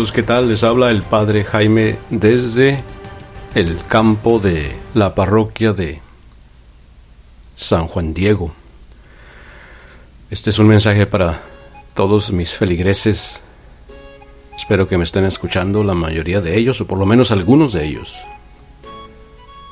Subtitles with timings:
[0.00, 0.48] Amigos, ¿qué tal?
[0.48, 2.82] Les habla el Padre Jaime desde
[3.54, 6.00] el campo de la parroquia de
[7.54, 8.54] San Juan Diego.
[10.30, 11.42] Este es un mensaje para
[11.92, 13.42] todos mis feligreses.
[14.56, 17.84] Espero que me estén escuchando la mayoría de ellos, o por lo menos algunos de
[17.84, 18.26] ellos.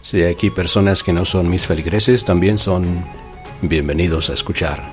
[0.03, 3.03] Si hay aquí personas que no son mis feligreses, también son
[3.63, 4.93] bienvenidos a escuchar.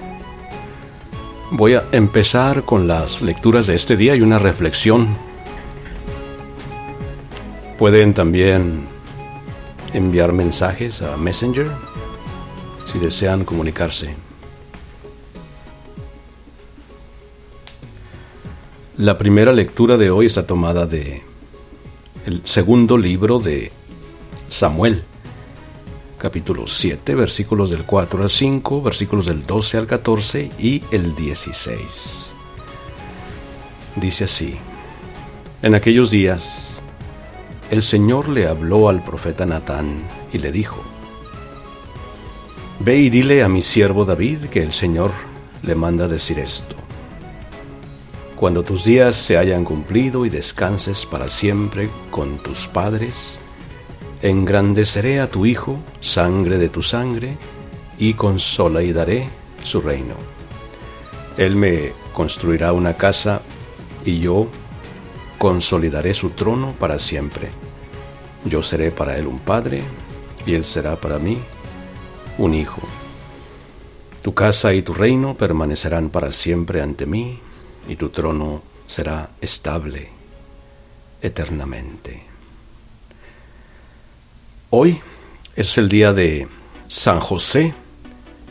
[1.53, 5.17] Voy a empezar con las lecturas de este día y una reflexión.
[7.77, 8.85] Pueden también
[9.91, 11.67] enviar mensajes a Messenger
[12.85, 14.15] si desean comunicarse.
[18.97, 21.21] La primera lectura de hoy está tomada de
[22.25, 23.73] el segundo libro de
[24.47, 25.03] Samuel
[26.21, 32.31] capítulo 7, versículos del 4 al 5, versículos del 12 al 14 y el 16.
[33.95, 34.55] Dice así,
[35.63, 36.79] en aquellos días,
[37.71, 40.83] el Señor le habló al profeta Natán y le dijo,
[42.79, 45.09] Ve y dile a mi siervo David que el Señor
[45.63, 46.75] le manda decir esto.
[48.35, 53.40] Cuando tus días se hayan cumplido y descanses para siempre con tus padres,
[54.21, 57.37] engrandeceré a tu Hijo, sangre de tu sangre,
[57.97, 58.13] y
[58.93, 59.29] daré
[59.63, 60.15] su reino.
[61.37, 63.41] Él me construirá una casa,
[64.05, 64.47] y yo
[65.37, 67.49] consolidaré su trono para siempre.
[68.45, 69.83] Yo seré para él un padre,
[70.45, 71.37] y él será para mí
[72.37, 72.81] un hijo.
[74.21, 77.39] Tu casa y tu reino permanecerán para siempre ante mí,
[77.87, 80.09] y tu trono será estable
[81.21, 82.30] eternamente.
[84.73, 85.01] Hoy
[85.57, 86.47] es el día de
[86.87, 87.73] San José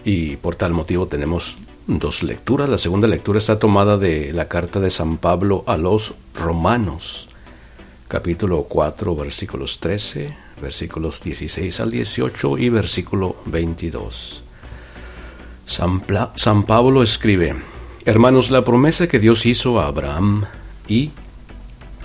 [0.05, 1.57] y por tal motivo tenemos
[1.87, 2.69] dos lecturas.
[2.69, 7.31] La segunda lectura está tomada de la carta de San Pablo a los romanos,
[8.07, 14.43] capítulo 4, versículos 13, versículos 16 al 18 y versículo 22.
[15.65, 16.03] San,
[16.35, 17.57] San Pablo escribe,
[18.05, 20.45] Hermanos, la promesa que Dios hizo a Abraham
[20.87, 21.13] y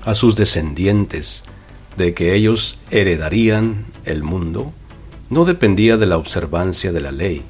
[0.05, 1.43] a sus descendientes,
[1.97, 4.73] de que ellos heredarían el mundo
[5.29, 7.43] no dependía de la observancia de la ley,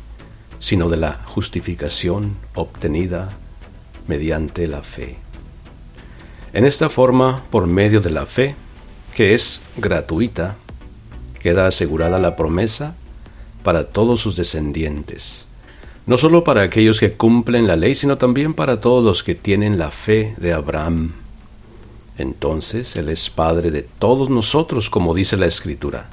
[0.59, 3.29] sino de la justificación obtenida
[4.07, 5.17] mediante la fe.
[6.53, 8.55] En esta forma, por medio de la fe,
[9.13, 10.55] que es gratuita,
[11.39, 12.95] queda asegurada la promesa
[13.63, 15.47] para todos sus descendientes,
[16.05, 19.77] no solo para aquellos que cumplen la ley, sino también para todos los que tienen
[19.77, 21.13] la fe de Abraham
[22.17, 26.09] entonces Él es Padre de todos nosotros, como dice la Escritura.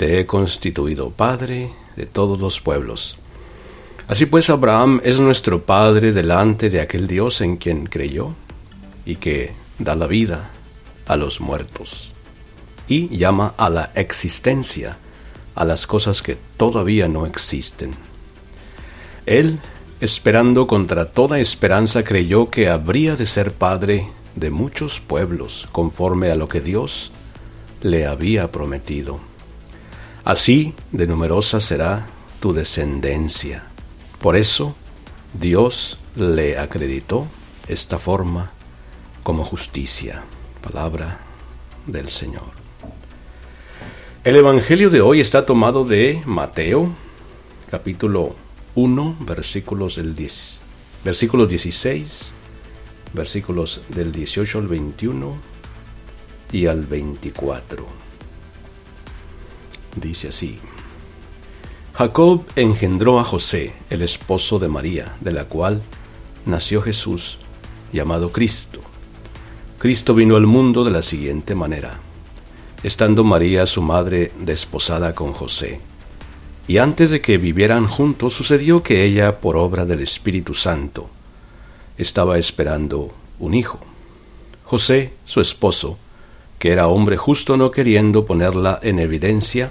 [0.00, 3.18] Te he constituido Padre de todos los pueblos.
[4.08, 8.32] Así pues, Abraham es nuestro Padre delante de aquel Dios en quien creyó
[9.04, 10.52] y que da la vida
[11.06, 12.14] a los muertos
[12.88, 14.96] y llama a la existencia
[15.54, 17.92] a las cosas que todavía no existen.
[19.26, 19.58] Él,
[20.00, 26.36] esperando contra toda esperanza, creyó que habría de ser Padre de muchos pueblos conforme a
[26.36, 27.12] lo que Dios
[27.82, 29.28] le había prometido.
[30.24, 32.06] Así de numerosa será
[32.40, 33.64] tu descendencia.
[34.20, 34.74] Por eso
[35.32, 37.26] Dios le acreditó
[37.68, 38.50] esta forma
[39.22, 40.22] como justicia.
[40.62, 41.20] Palabra
[41.86, 42.60] del Señor.
[44.24, 46.90] El Evangelio de hoy está tomado de Mateo,
[47.70, 48.34] capítulo
[48.74, 50.60] 1, versículos, del 10,
[51.04, 52.34] versículos 16
[53.12, 55.34] versículos del 18 al 21
[56.52, 57.99] y al 24.
[59.96, 60.58] Dice así.
[61.94, 65.82] Jacob engendró a José, el esposo de María, de la cual
[66.46, 67.38] nació Jesús,
[67.92, 68.80] llamado Cristo.
[69.78, 72.00] Cristo vino al mundo de la siguiente manera.
[72.82, 75.80] Estando María, su madre, desposada con José,
[76.66, 81.10] y antes de que vivieran juntos sucedió que ella, por obra del Espíritu Santo,
[81.98, 83.80] estaba esperando un hijo.
[84.64, 85.98] José, su esposo,
[86.58, 89.70] que era hombre justo no queriendo ponerla en evidencia,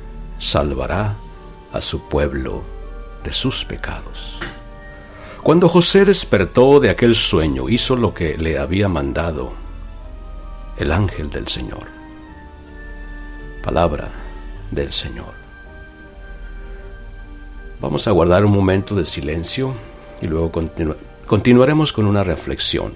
[0.41, 1.15] salvará
[1.71, 2.63] a su pueblo
[3.23, 4.39] de sus pecados.
[5.43, 9.53] Cuando José despertó de aquel sueño, hizo lo que le había mandado
[10.77, 11.85] el ángel del Señor.
[13.63, 14.09] Palabra
[14.71, 15.33] del Señor.
[17.79, 19.73] Vamos a guardar un momento de silencio
[20.21, 20.51] y luego
[21.27, 22.93] continuaremos con una reflexión.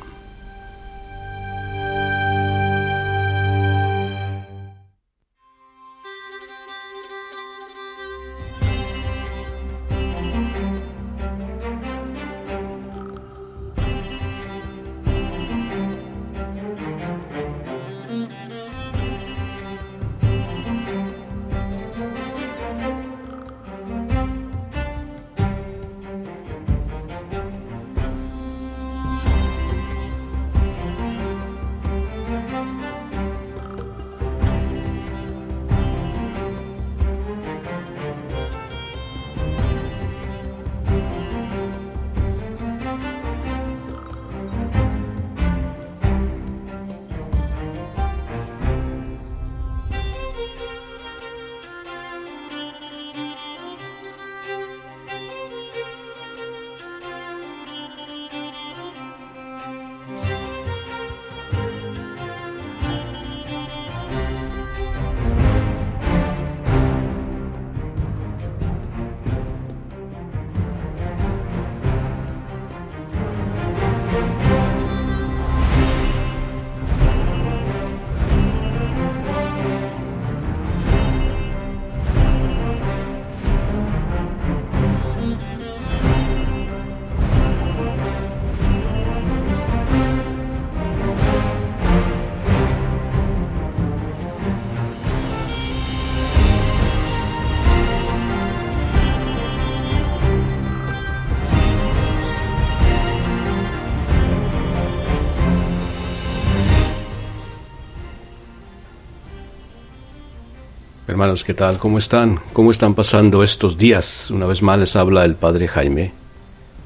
[111.25, 111.79] Hermanos, ¿qué tal?
[111.79, 112.39] ¿Cómo están?
[112.53, 114.29] ¿Cómo están pasando estos días?
[114.29, 116.13] Una vez más les habla el Padre Jaime,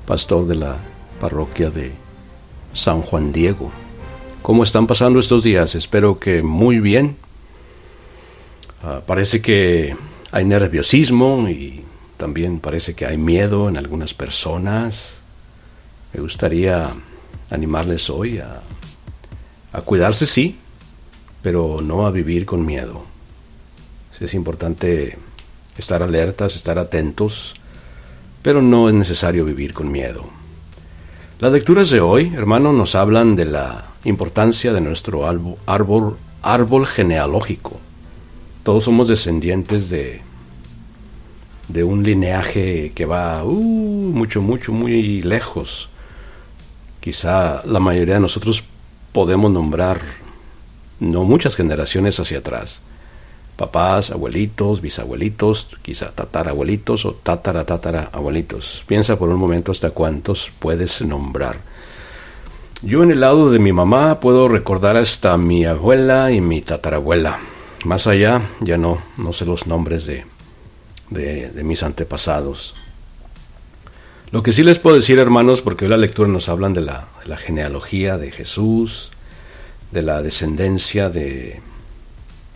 [0.07, 0.77] pastor de la
[1.19, 1.91] parroquia de
[2.71, 3.69] San Juan Diego.
[4.41, 5.75] ¿Cómo están pasando estos días?
[5.75, 7.17] Espero que muy bien.
[8.81, 9.97] Ah, parece que
[10.31, 11.83] hay nerviosismo y
[12.15, 15.19] también parece que hay miedo en algunas personas.
[16.13, 16.89] Me gustaría
[17.49, 18.61] animarles hoy a,
[19.73, 20.57] a cuidarse, sí,
[21.41, 23.08] pero no a vivir con miedo
[24.19, 25.17] es importante
[25.77, 27.55] estar alertas, estar atentos,
[28.41, 30.29] pero no es necesario vivir con miedo.
[31.39, 37.79] Las lecturas de hoy, hermano, nos hablan de la importancia de nuestro árbol, árbol genealógico.
[38.63, 40.21] Todos somos descendientes de,
[41.69, 45.89] de un lineaje que va uh, mucho, mucho, muy lejos.
[46.99, 48.63] Quizá la mayoría de nosotros
[49.13, 50.01] podemos nombrar
[50.99, 52.81] no muchas generaciones hacia atrás,
[53.59, 58.85] papás, abuelitos, bisabuelitos, quizá tatarabuelitos o tatara abuelitos.
[58.87, 61.57] Piensa por un momento hasta cuántos puedes nombrar.
[62.81, 67.39] Yo en el lado de mi mamá puedo recordar hasta mi abuela y mi tatarabuela.
[67.83, 70.25] Más allá ya no, no sé los nombres de,
[71.09, 72.75] de, mis antepasados.
[74.31, 77.09] Lo que sí les puedo decir, hermanos, porque hoy la lectura nos hablan de la,
[77.21, 79.11] de la genealogía de Jesús,
[79.91, 81.61] de la descendencia de,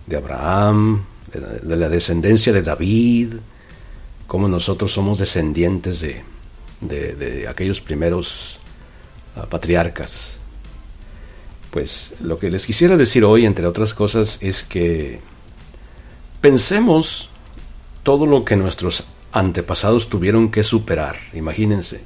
[0.05, 3.33] de Abraham, de la descendencia de David,
[4.27, 6.23] como nosotros somos descendientes de,
[6.81, 8.59] de, aquellos primeros
[9.35, 10.39] ah, patriarcas.
[11.71, 15.19] Pues lo que les quisiera decir hoy, entre otras cosas, es que
[16.39, 17.29] pensemos
[18.03, 21.15] todo lo que nuestros antepasados tuvieron que superar.
[21.33, 22.01] Imagínense,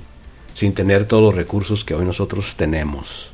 [0.54, 3.32] sin tener todos los recursos que hoy nosotros tenemos.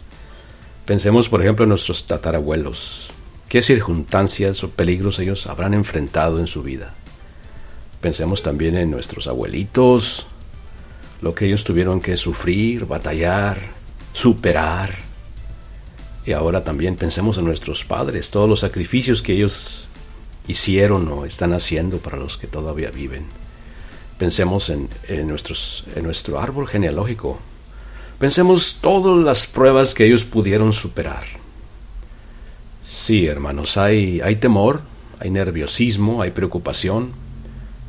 [0.85, 3.12] Pensemos, por ejemplo, en nuestros tatarabuelos.
[3.53, 6.95] ¿Qué circunstancias o peligros ellos habrán enfrentado en su vida?
[8.01, 10.25] Pensemos también en nuestros abuelitos,
[11.21, 13.61] lo que ellos tuvieron que sufrir, batallar,
[14.11, 14.95] superar.
[16.25, 19.87] Y ahora también pensemos en nuestros padres, todos los sacrificios que ellos
[20.47, 23.27] hicieron o están haciendo para los que todavía viven.
[24.17, 27.37] Pensemos en, en nuestro árbol genealógico.
[28.17, 31.42] Pensemos todas las pruebas que ellos pudieron superar.
[32.93, 34.81] Sí, hermanos, hay, hay temor,
[35.19, 37.11] hay nerviosismo, hay preocupación,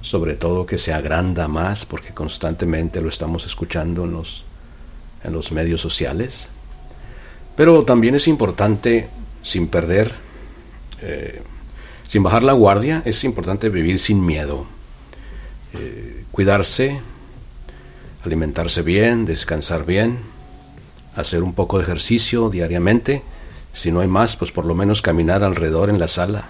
[0.01, 4.45] sobre todo que se agranda más porque constantemente lo estamos escuchando en los,
[5.23, 6.49] en los medios sociales.
[7.55, 9.11] Pero también es importante,
[9.43, 10.11] sin perder,
[11.03, 11.43] eh,
[12.09, 14.64] sin bajar la guardia, es importante vivir sin miedo.
[15.75, 16.99] Eh, cuidarse,
[18.25, 20.21] alimentarse bien, descansar bien,
[21.14, 23.23] hacer un poco de ejercicio diariamente.
[23.75, 26.49] Si no hay más, pues por lo menos caminar alrededor en la sala.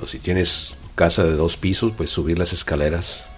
[0.00, 3.28] O si tienes casa de dos pisos, pues subir las escaleras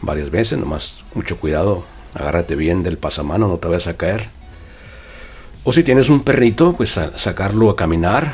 [0.00, 4.28] varias veces, nomás mucho cuidado, agárrate bien del pasamano, no te vayas a caer.
[5.64, 8.32] O si tienes un perrito, pues sacarlo a caminar,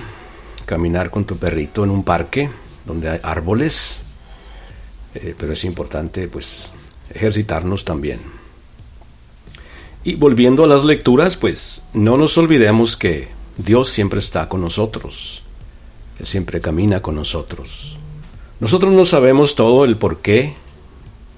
[0.67, 2.51] caminar con tu perrito en un parque
[2.85, 4.03] donde hay árboles,
[5.15, 6.73] eh, pero es importante pues
[7.15, 8.21] ejercitarnos también.
[10.03, 13.29] Y volviendo a las lecturas, pues no nos olvidemos que
[13.65, 15.43] Dios siempre está con nosotros,
[16.19, 17.97] Él siempre camina con nosotros.
[18.59, 20.55] Nosotros no sabemos todo el porqué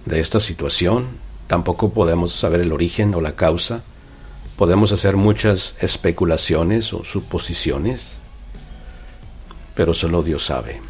[0.06, 1.06] de esta situación,
[1.46, 3.82] tampoco podemos saber el origen o la causa,
[4.56, 8.18] Podemos hacer muchas especulaciones o suposiciones,
[9.74, 10.80] pero solo Dios sabe.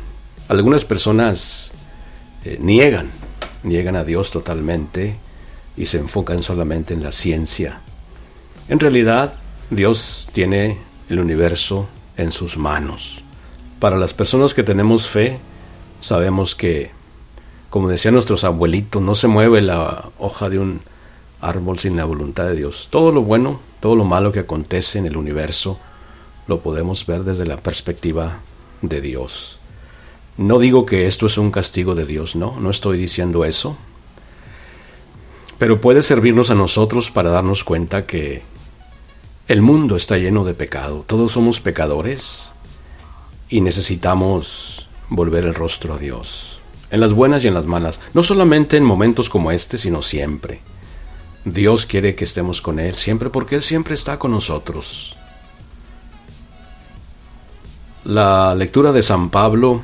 [0.49, 1.71] Algunas personas
[2.45, 3.11] eh, niegan,
[3.63, 5.17] niegan a Dios totalmente
[5.77, 7.81] y se enfocan solamente en la ciencia.
[8.69, 9.35] En realidad,
[9.71, 10.77] Dios tiene
[11.13, 13.23] el universo en sus manos.
[13.79, 15.39] Para las personas que tenemos fe,
[16.01, 16.91] sabemos que,
[17.69, 20.81] como decían nuestros abuelitos, no se mueve la hoja de un
[21.41, 22.89] árbol sin la voluntad de Dios.
[22.91, 25.79] Todo lo bueno, todo lo malo que acontece en el universo,
[26.47, 28.39] lo podemos ver desde la perspectiva
[28.81, 29.59] de Dios.
[30.39, 33.77] No digo que esto es un castigo de Dios, no, no estoy diciendo eso,
[35.59, 38.43] pero puede servirnos a nosotros para darnos cuenta que
[39.49, 42.53] el mundo está lleno de pecado, todos somos pecadores
[43.49, 48.23] y necesitamos volver el rostro a Dios, en las buenas y en las malas, no
[48.23, 50.61] solamente en momentos como este, sino siempre.
[51.45, 55.17] Dios quiere que estemos con Él siempre porque Él siempre está con nosotros.
[58.05, 59.83] La lectura de San Pablo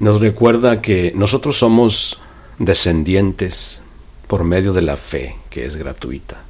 [0.00, 2.20] nos recuerda que nosotros somos
[2.58, 3.82] descendientes
[4.26, 6.42] por medio de la fe, que es gratuita.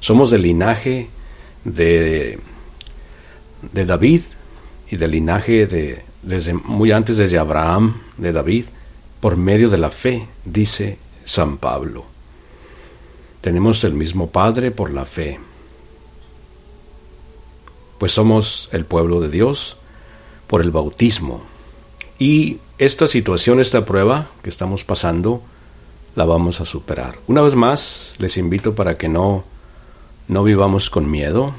[0.00, 1.08] Somos del linaje
[1.66, 2.38] de,
[3.72, 4.22] de David
[4.88, 8.66] y del linaje de, desde muy antes desde Abraham, de David,
[9.20, 12.04] por medio de la fe, dice San Pablo.
[13.40, 15.38] Tenemos el mismo Padre por la fe,
[17.98, 19.76] pues somos el pueblo de Dios
[20.46, 21.42] por el bautismo.
[22.18, 25.42] Y esta situación, esta prueba que estamos pasando,
[26.14, 27.18] la vamos a superar.
[27.26, 29.44] Una vez más, les invito para que no,
[30.28, 31.54] no vivamos con miedo,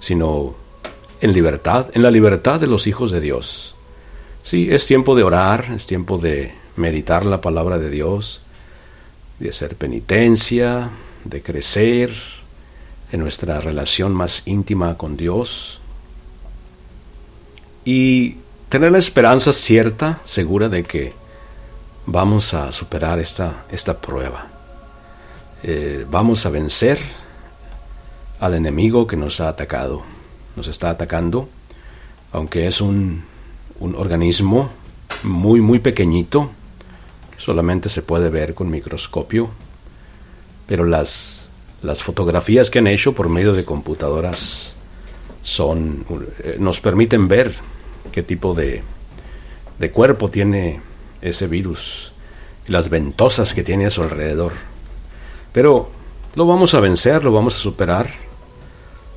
[0.00, 0.54] sino
[1.20, 3.74] en libertad, en la libertad de los hijos de Dios.
[4.42, 8.42] Sí, es tiempo de orar, es tiempo de meditar la palabra de Dios,
[9.38, 10.90] de hacer penitencia,
[11.24, 12.12] de crecer
[13.12, 15.80] en nuestra relación más íntima con Dios
[17.84, 18.36] y
[18.68, 21.12] tener la esperanza cierta, segura de que
[22.04, 24.48] vamos a superar esta, esta prueba.
[25.62, 26.98] Eh, vamos a vencer
[28.40, 30.02] al enemigo que nos ha atacado,
[30.56, 31.48] nos está atacando,
[32.32, 33.24] aunque es un,
[33.80, 34.70] un organismo
[35.22, 36.50] muy, muy pequeñito,
[37.36, 39.50] solamente se puede ver con microscopio,
[40.66, 41.48] pero las,
[41.82, 44.74] las fotografías que han hecho por medio de computadoras
[45.42, 46.04] son,
[46.42, 47.54] eh, nos permiten ver
[48.12, 48.82] qué tipo de,
[49.78, 50.80] de cuerpo tiene
[51.22, 52.12] ese virus
[52.68, 54.52] y las ventosas que tiene a su alrededor.
[55.52, 55.90] Pero
[56.34, 58.25] lo vamos a vencer, lo vamos a superar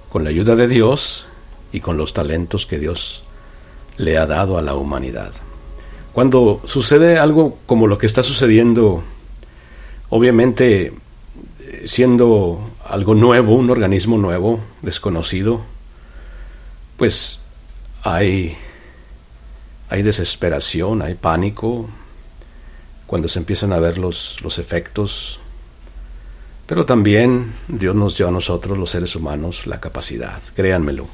[0.09, 1.27] con la ayuda de Dios
[1.71, 3.23] y con los talentos que Dios
[3.97, 5.31] le ha dado a la humanidad.
[6.13, 9.03] Cuando sucede algo como lo que está sucediendo,
[10.09, 10.93] obviamente
[11.85, 15.61] siendo algo nuevo, un organismo nuevo, desconocido,
[16.97, 17.39] pues
[18.01, 18.57] hay,
[19.89, 21.87] hay desesperación, hay pánico,
[23.05, 25.39] cuando se empiezan a ver los, los efectos
[26.69, 31.07] Pero también Dios nos dio a nosotros, los seres humanos, la capacidad, créanmelo.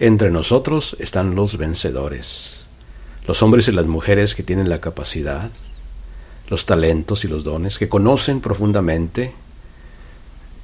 [0.00, 2.64] Entre nosotros están los vencedores,
[3.24, 5.52] los hombres y las mujeres que tienen la capacidad,
[6.48, 9.34] los talentos y los dones, que conocen profundamente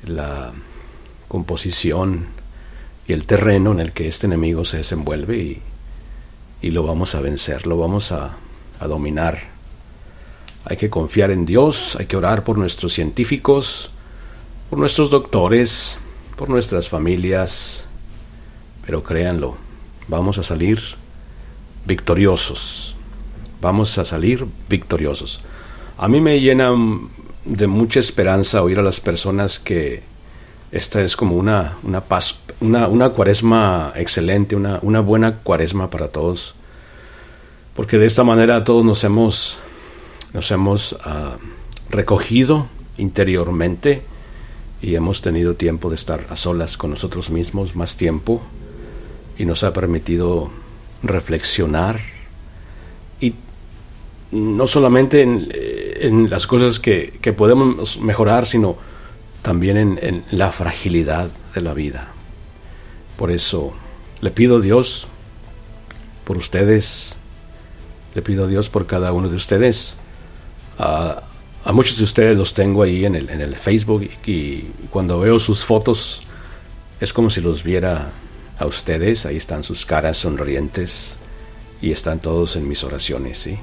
[0.04, 0.50] la
[1.28, 2.26] composición
[3.06, 5.62] y el terreno en el que este enemigo se desenvuelve y,
[6.61, 8.32] y lo vamos a vencer, lo vamos a,
[8.80, 9.38] a dominar.
[10.64, 13.92] Hay que confiar en Dios, hay que orar por nuestros científicos,
[14.74, 15.98] por nuestros doctores,
[16.34, 17.86] por nuestras familias,
[18.84, 19.56] pero créanlo,
[20.08, 20.80] vamos a salir
[21.86, 22.96] victoriosos,
[23.60, 25.42] vamos a salir victoriosos.
[25.96, 26.72] A mí me llena
[27.44, 30.02] de mucha esperanza oír a las personas que
[30.72, 36.56] esta es como una, una, paz, una, cuaresma excelente, una, una buena cuaresma para todos,
[37.76, 39.56] porque de esta manera todos nos hemos,
[40.32, 41.38] nos hemos uh,
[41.90, 42.66] recogido
[42.96, 44.02] interiormente
[44.85, 48.43] y hemos tenido tiempo de estar a solas con nosotros mismos más tiempo
[49.39, 50.51] y nos ha permitido
[51.03, 52.01] reflexionar
[53.18, 53.35] y
[54.30, 58.76] no solamente en, las cosas que, que, podemos mejorar, sino
[59.41, 62.12] también en, la fragilidad de la vida.
[63.16, 63.72] Por eso
[64.20, 65.07] le pido a Dios
[66.24, 67.16] por ustedes,
[68.14, 69.97] le pido a Dios por cada uno de ustedes.
[71.64, 75.38] A muchos de ustedes los tengo ahí en el, en el Facebook y, cuando veo
[75.38, 76.22] sus fotos
[77.00, 78.10] es como si los viera
[78.58, 81.18] a ustedes, ahí están sus caras sonrientes
[81.80, 83.58] y están todos en mis oraciones, ¿sí?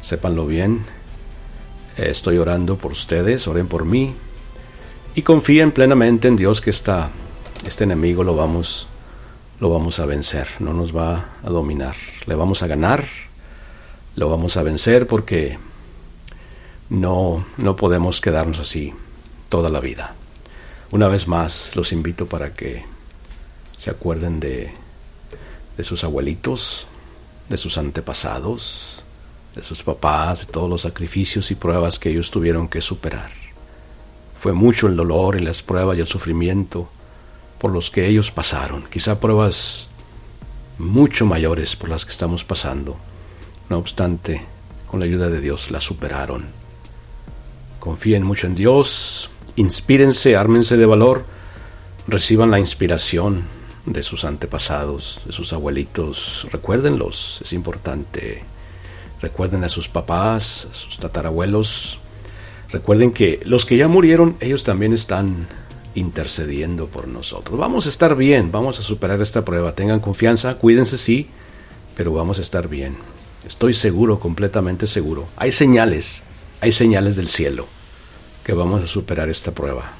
[0.00, 0.84] Sépanlo bien,
[1.96, 4.14] estoy orando por ustedes, oren por mí
[5.14, 7.10] y confíen plenamente en Dios que está,
[7.66, 8.88] este enemigo lo vamos,
[9.60, 11.94] lo vamos a vencer, no nos va a dominar,
[12.26, 13.04] le vamos a ganar,
[14.16, 15.58] lo vamos a vencer porque
[16.92, 18.92] no, no podemos quedarnos así
[19.48, 20.14] toda la vida.
[20.90, 22.84] Una vez más los invito para que
[23.78, 24.74] se acuerden de,
[25.78, 26.86] de sus abuelitos,
[27.48, 29.02] de sus antepasados,
[29.54, 33.30] de sus papás, de todos los sacrificios y pruebas que ellos tuvieron que superar.
[34.38, 36.90] Fue mucho el dolor y las pruebas y el sufrimiento
[37.58, 39.88] por los que ellos pasaron, quizá pruebas
[40.76, 42.98] mucho mayores por las que estamos pasando.
[43.70, 44.44] No obstante,
[44.90, 46.61] con la ayuda de Dios las superaron.
[47.82, 51.24] Confíen mucho en Dios, inspírense, ármense de valor,
[52.06, 53.42] reciban la inspiración
[53.86, 56.46] de sus antepasados, de sus abuelitos.
[56.52, 58.44] Recuérdenlos, es importante.
[59.20, 61.98] Recuerden a sus papás, a sus tatarabuelos.
[62.70, 65.48] Recuerden que los que ya murieron, ellos también están
[65.96, 67.58] intercediendo por nosotros.
[67.58, 69.74] Vamos a estar bien, vamos a superar esta prueba.
[69.74, 71.30] Tengan confianza, cuídense sí,
[71.96, 72.94] pero vamos a estar bien.
[73.44, 75.26] Estoy seguro, completamente seguro.
[75.36, 76.22] Hay señales,
[76.62, 77.66] hay señales del cielo
[78.42, 79.92] que vamos a superar esta prueba.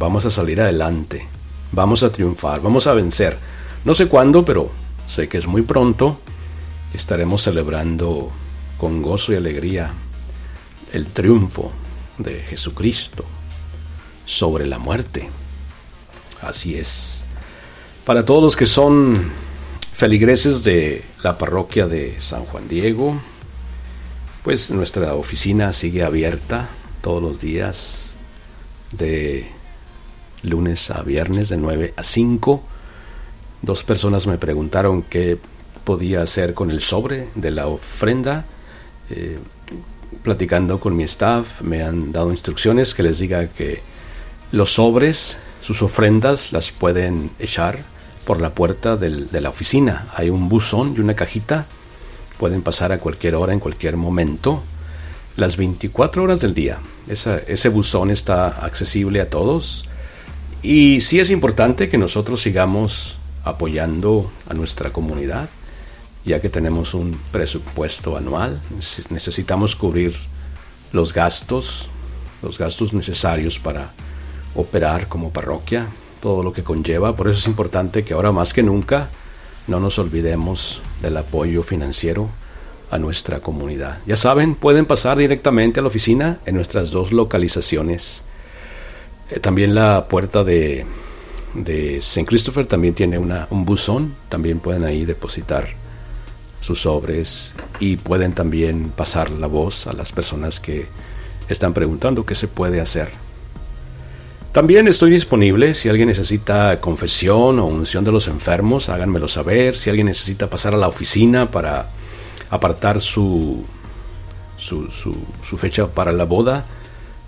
[0.00, 1.28] Vamos a salir adelante
[1.72, 3.36] vamos a triunfar, vamos a vencer.
[3.84, 4.70] No sé cuándo, pero
[5.06, 6.18] sé que es muy pronto.
[6.94, 8.30] Estaremos celebrando
[8.78, 9.92] con gozo y alegría
[10.92, 11.72] el triunfo
[12.18, 13.24] de Jesucristo
[14.24, 15.28] sobre la muerte.
[16.42, 17.24] Así es.
[18.04, 19.30] Para todos los que son
[19.92, 23.20] feligreses de la parroquia de San Juan Diego,
[24.46, 26.68] pues nuestra oficina sigue abierta
[27.02, 28.14] todos los días
[28.92, 29.48] de
[30.44, 32.62] lunes a viernes de 9 a 5.
[33.62, 35.36] Dos personas me preguntaron qué
[35.82, 38.44] podía hacer con el sobre de la ofrenda.
[39.10, 39.40] Eh,
[40.22, 43.82] platicando con mi staff me han dado instrucciones que les diga que
[44.52, 47.80] los sobres, sus ofrendas las pueden echar
[48.24, 50.06] por la puerta del, de la oficina.
[50.14, 51.66] Hay un buzón y una cajita.
[52.38, 54.62] Pueden pasar a cualquier hora, en cualquier momento.
[55.36, 56.78] Las 24 horas del día.
[57.08, 59.88] Ese buzón está accesible a todos.
[60.62, 65.48] Y sí es importante que nosotros sigamos apoyando a nuestra comunidad,
[66.24, 68.60] ya que tenemos un presupuesto anual,
[69.10, 70.14] necesitamos cubrir
[70.92, 71.88] los gastos,
[72.42, 73.92] los gastos necesarios para
[74.56, 75.86] operar como parroquia,
[76.20, 79.10] todo lo que conlleva, por eso es importante que ahora más que nunca
[79.66, 82.28] no nos olvidemos del apoyo financiero
[82.90, 83.98] a nuestra comunidad.
[84.06, 88.22] Ya saben, pueden pasar directamente a la oficina en nuestras dos localizaciones
[89.30, 90.86] eh, también la puerta de,
[91.54, 92.26] de St.
[92.26, 95.68] Christopher también tiene una, un buzón, también pueden ahí depositar
[96.60, 100.86] sus sobres y pueden también pasar la voz a las personas que
[101.48, 103.08] están preguntando qué se puede hacer.
[104.52, 109.76] También estoy disponible si alguien necesita confesión o unción de los enfermos, háganmelo saber.
[109.76, 111.90] Si alguien necesita pasar a la oficina para
[112.48, 113.64] apartar su,
[114.56, 116.64] su, su, fecha para la boda,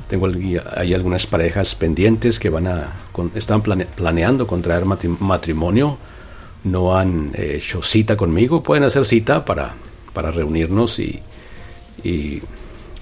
[0.08, 0.26] Tengo
[0.74, 2.92] hay algunas parejas pendientes que van a
[3.34, 5.98] están planeando contraer matrimonio.
[6.64, 8.62] No han hecho cita conmigo.
[8.62, 9.74] Pueden hacer cita para,
[10.14, 11.20] para reunirnos y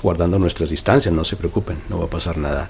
[0.03, 1.15] guardando nuestras distancias.
[1.15, 2.69] No se preocupen, no va a pasar nada.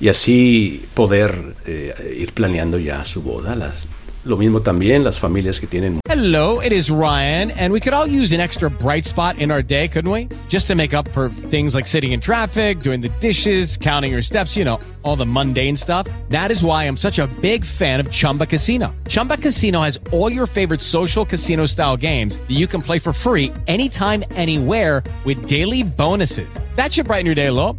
[0.00, 3.54] Y así poder eh, ir planeando ya su boda.
[3.56, 3.86] Las,
[4.26, 6.00] Lo mismo también las familias que tienen.
[6.08, 9.62] Hello, it is Ryan, and we could all use an extra bright spot in our
[9.62, 10.28] day, couldn't we?
[10.48, 14.22] Just to make up for things like sitting in traffic, doing the dishes, counting your
[14.22, 16.08] steps, you know, all the mundane stuff.
[16.30, 18.92] That is why I'm such a big fan of Chumba Casino.
[19.06, 23.12] Chumba Casino has all your favorite social casino style games that you can play for
[23.12, 26.48] free anytime, anywhere with daily bonuses.
[26.74, 27.78] That should brighten your day a little.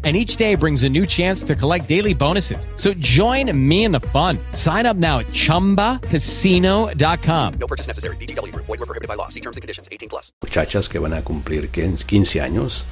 [0.03, 2.67] and each day brings a new chance to collect daily bonuses.
[2.75, 4.39] So join me in the fun.
[4.53, 7.53] Sign up now at ChumbaCasino.com.
[7.59, 8.15] No purchase necessary.
[8.17, 8.51] BGW.
[8.55, 9.27] Void were prohibited by law.
[9.29, 9.87] See terms and conditions.
[9.91, 10.33] 18 plus.
[10.41, 12.85] Muchachas que van a cumplir 15 años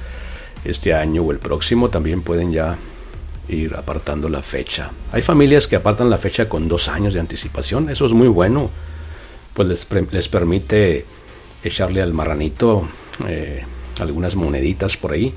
[0.64, 2.76] este año o el próximo también pueden ya
[3.48, 4.90] ir apartando la fecha.
[5.12, 7.90] Hay familias que apartan la fecha con dos años de anticipación.
[7.90, 8.70] Eso es muy bueno.
[9.54, 11.04] Pues les, les permite
[11.64, 12.88] echarle al marranito
[13.26, 13.64] eh,
[13.98, 15.34] algunas moneditas por ahí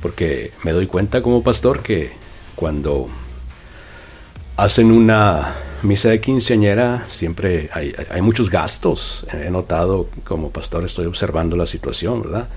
[0.00, 2.12] porque me doy cuenta como pastor que
[2.54, 3.08] cuando
[4.56, 9.26] hacen una misa de quinceañera siempre hay, muchos gastos.
[9.32, 12.48] He notado como pastor, estoy observando la situación, ¿verdad?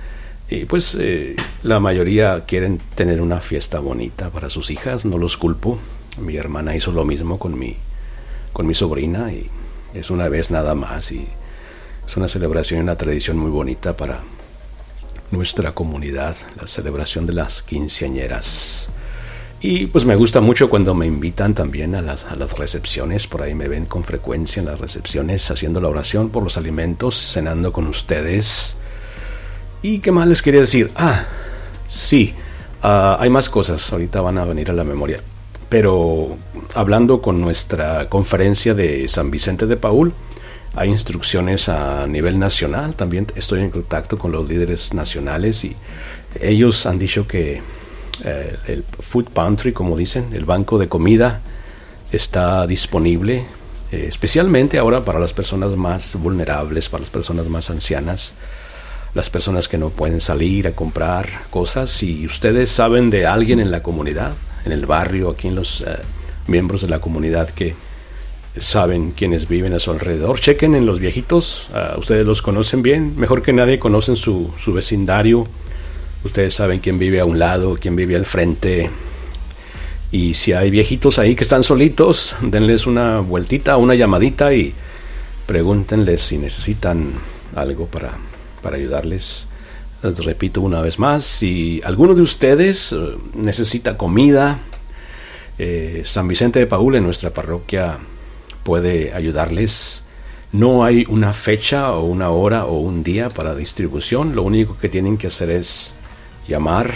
[0.49, 5.37] Y pues eh, la mayoría quieren tener una fiesta bonita para sus hijas, no los
[5.37, 5.77] culpo.
[6.19, 7.77] Mi hermana hizo lo mismo con mi,
[8.51, 9.49] con mi sobrina y
[9.93, 11.25] es una vez nada más y
[12.05, 14.19] es una celebración y una tradición muy bonita para,
[15.31, 18.89] nuestra comunidad, la celebración de las quinceañeras.
[19.63, 23.43] Y pues me gusta mucho cuando me invitan también a las, a las recepciones, por
[23.43, 27.71] ahí me ven con frecuencia en las recepciones haciendo la oración por los alimentos, cenando
[27.71, 28.75] con ustedes.
[29.83, 30.91] ¿Y qué más les quería decir?
[30.95, 31.25] Ah,
[31.87, 32.33] sí,
[32.81, 35.21] ah, hay más cosas, ahorita van a venir a la memoria.
[35.69, 36.37] Pero
[36.73, 40.11] hablando con nuestra conferencia de San Vicente de Paul,
[40.75, 45.75] hay instrucciones a nivel nacional, también estoy en contacto con los líderes nacionales y
[46.39, 47.61] ellos han dicho que
[48.23, 51.41] eh, el food pantry, como dicen, el banco de comida
[52.11, 53.45] está disponible,
[53.91, 58.33] eh, especialmente ahora para las personas más vulnerables, para las personas más ancianas,
[59.13, 61.89] las personas que no pueden salir a comprar cosas.
[61.89, 65.97] Si ustedes saben de alguien en la comunidad, en el barrio, aquí en los eh,
[66.47, 67.75] miembros de la comunidad que
[68.57, 70.39] saben quienes viven a su alrededor.
[70.39, 74.73] Chequen en los viejitos, ah, ustedes los conocen bien, mejor que nadie conocen su, su,
[74.73, 75.47] vecindario.
[76.23, 78.89] Ustedes saben quién vive a un lado, quién vive al frente.
[80.11, 84.73] Y si hay viejitos ahí que están solitos, denles una vueltita, una llamadita y
[85.47, 87.13] pregúntenles si necesitan
[87.55, 88.11] algo para,
[88.61, 89.47] para ayudarles.
[90.03, 92.97] Les repito una vez más, si alguno de ustedes eh,
[93.35, 94.59] necesita comida,
[95.57, 97.99] eh, San Vicente de Paúl en nuestra parroquia
[98.63, 100.03] puede ayudarles.
[100.51, 104.35] No hay una fecha o una hora o un día para distribución.
[104.35, 105.93] Lo único que tienen que hacer es
[106.47, 106.91] llamar,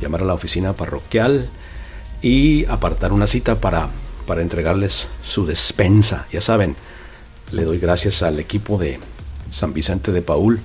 [0.00, 1.48] llamar a la oficina parroquial
[2.22, 3.88] y apartar una cita para,
[4.26, 6.26] para entregarles su despensa.
[6.32, 6.76] Ya saben,
[7.50, 9.00] le doy gracias al equipo de
[9.50, 10.60] San Vicente de Paul,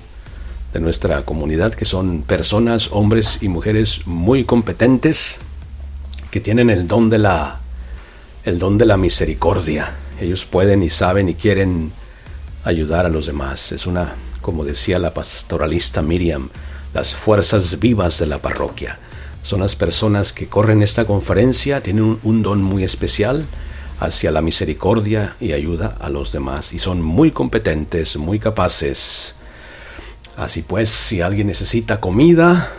[0.72, 5.40] de nuestra comunidad, que son personas, hombres y mujeres muy competentes,
[6.30, 7.60] que tienen el don de la,
[8.44, 11.92] el don de la misericordia ellos pueden y saben y quieren
[12.64, 13.72] ayudar a los demás.
[13.72, 16.48] Es una, como decía la pastoralista Miriam,
[16.94, 18.98] las fuerzas vivas de la parroquia.
[19.42, 23.46] Son las personas que corren esta conferencia, tienen un, don muy especial
[24.00, 29.36] hacia la misericordia y ayuda a los demás y son muy competentes, muy capaces.
[30.36, 32.72] Así pues, si alguien necesita comida,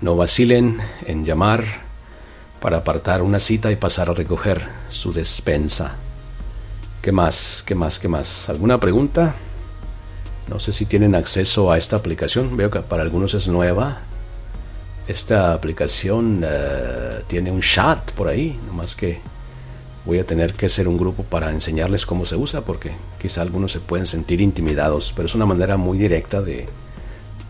[0.00, 1.64] no vacilen en llamar
[2.60, 5.96] para apartar una cita y pasar a recoger su despensa.
[7.04, 7.62] ¿Qué más?
[7.66, 8.00] ¿Qué más?
[8.00, 8.48] ¿Qué más?
[8.48, 9.34] ¿Alguna pregunta?
[10.48, 12.56] No sé si tienen acceso a esta aplicación.
[12.56, 13.98] Veo que para algunos es nueva.
[15.06, 19.20] Esta aplicación eh, tiene un chat por ahí, nomás que
[20.06, 23.72] voy a tener que hacer un grupo para enseñarles cómo se usa, porque quizá algunos
[23.72, 26.66] se pueden sentir intimidados, pero es una manera muy directa de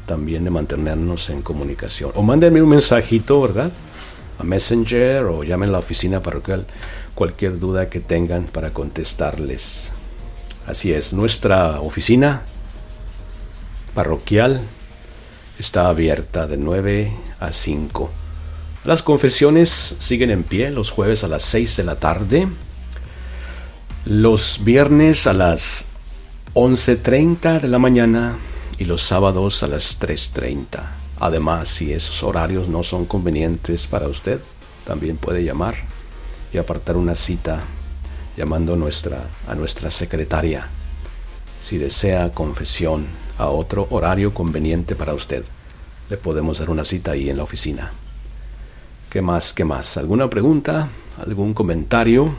[0.04, 2.10] también de mantenernos en comunicación.
[2.16, 3.70] O mándenme un mensajito, ¿verdad?
[4.38, 6.66] A Messenger o llamen a la oficina parroquial
[7.14, 9.92] cualquier duda que tengan para contestarles.
[10.66, 12.42] Así es, nuestra oficina
[13.94, 14.62] parroquial
[15.58, 18.10] está abierta de 9 a 5.
[18.84, 22.48] Las confesiones siguen en pie los jueves a las 6 de la tarde,
[24.04, 25.86] los viernes a las
[26.54, 28.36] 11.30 de la mañana
[28.78, 31.03] y los sábados a las 3.30.
[31.24, 34.40] Además, si esos horarios no son convenientes para usted,
[34.84, 35.74] también puede llamar
[36.52, 37.60] y apartar una cita
[38.36, 40.68] llamando nuestra, a nuestra secretaria
[41.62, 43.06] si desea confesión
[43.38, 45.42] a otro horario conveniente para usted.
[46.10, 47.90] Le podemos dar una cita ahí en la oficina.
[49.08, 49.54] ¿Qué más?
[49.54, 49.96] ¿Qué más?
[49.96, 50.90] ¿Alguna pregunta?
[51.26, 52.34] ¿Algún comentario?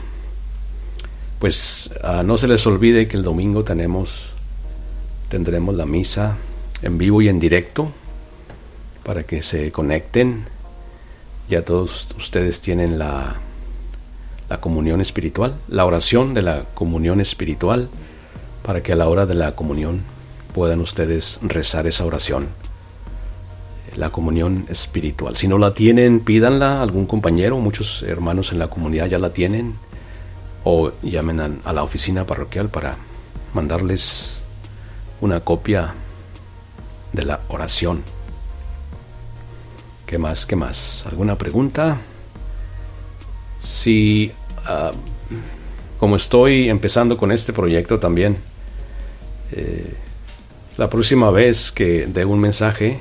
[1.40, 4.30] Pues ah, no se les olvide que el domingo tenemos
[5.28, 6.36] tendremos la misa
[6.82, 7.90] en vivo y en directo
[9.06, 10.44] para que se conecten.
[11.48, 13.36] Ya todos ustedes tienen la,
[14.48, 17.88] la comunión espiritual, la oración de la comunión espiritual
[18.64, 20.02] para que a la hora de la comunión
[20.52, 22.48] puedan ustedes rezar esa oración.
[23.94, 25.36] La comunión espiritual.
[25.36, 29.30] Si no la tienen, pídanla a algún compañero, muchos hermanos en la comunidad ya la
[29.30, 29.74] tienen,
[30.64, 32.96] o llamen a, la oficina parroquial para
[33.54, 34.40] mandarles
[35.20, 35.94] una copia
[37.12, 38.15] de la oración.
[40.06, 40.46] ¿Qué más?
[40.46, 41.04] ¿Qué más?
[41.06, 41.98] ¿Alguna pregunta?
[43.60, 44.30] Si,
[44.64, 44.92] ah,
[45.98, 48.36] como estoy empezando con este proyecto también,
[49.50, 49.94] eh,
[50.76, 53.00] la próxima vez que dé un mensaje,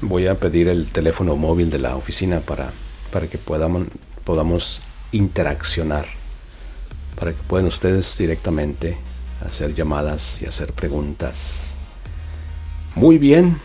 [0.00, 2.72] voy a pedir el teléfono móvil de la oficina para,
[3.12, 3.86] para que podamos,
[4.24, 4.80] podamos
[5.12, 6.06] interaccionar,
[7.16, 8.96] para que puedan ustedes directamente
[9.46, 11.74] hacer llamadas y hacer preguntas.
[12.94, 13.60] Muy bien,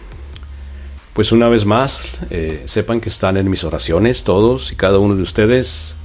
[1.13, 5.15] pues una vez más, eh, sepan que están en mis oraciones todos y cada uno
[5.15, 5.95] de ustedes.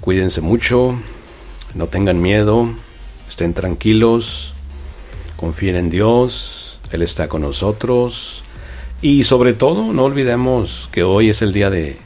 [0.00, 0.96] Cuídense mucho,
[1.74, 2.74] no tengan miedo,
[3.32, 4.52] Estén tranquilos,
[5.38, 8.42] confíen en Dios, Él está con nosotros
[9.00, 11.96] y sobre todo no olvidemos que hoy es el día de,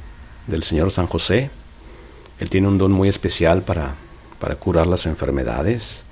[0.47, 1.51] del Señor San José.
[2.39, 3.97] Él tiene un don muy especial para,
[4.39, 6.05] para curar las enfermedades,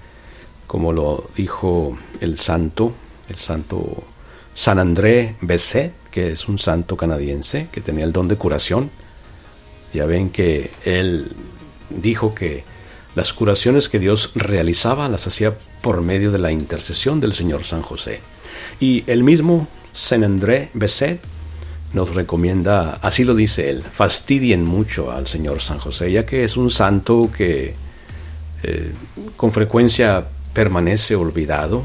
[0.66, 2.92] como lo dijo el santo,
[3.28, 4.02] el santo
[4.54, 8.90] San André Besset, que es un santo canadiense que tenía el don de curación.
[9.92, 11.32] Ya ven que él
[11.90, 12.64] dijo que
[13.14, 17.82] las curaciones que Dios realizaba las hacía por medio de la intercesión del Señor San
[17.82, 18.20] José.
[18.80, 21.20] Y el mismo Saint André Besset
[21.92, 26.56] nos recomienda, así lo dice él, fastidien mucho al Señor San José, ya que es
[26.56, 27.74] un santo que
[28.64, 28.92] eh,
[29.36, 31.84] con frecuencia permanece olvidado.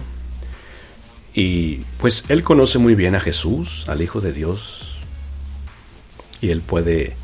[1.39, 4.97] Y pues él conoce muy bien a Jesús, al Hijo de Dios,
[6.41, 7.15] y él puede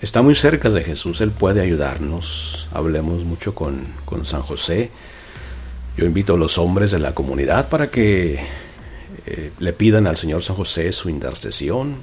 [0.00, 2.66] está muy cerca de Jesús, Él puede ayudarnos.
[2.72, 3.88] Hablemos mucho con,
[4.24, 4.88] San José.
[5.98, 8.40] Yo invito a los hombres de la comunidad para que
[9.26, 11.96] eh, le pidan al Señor San José su intercesión.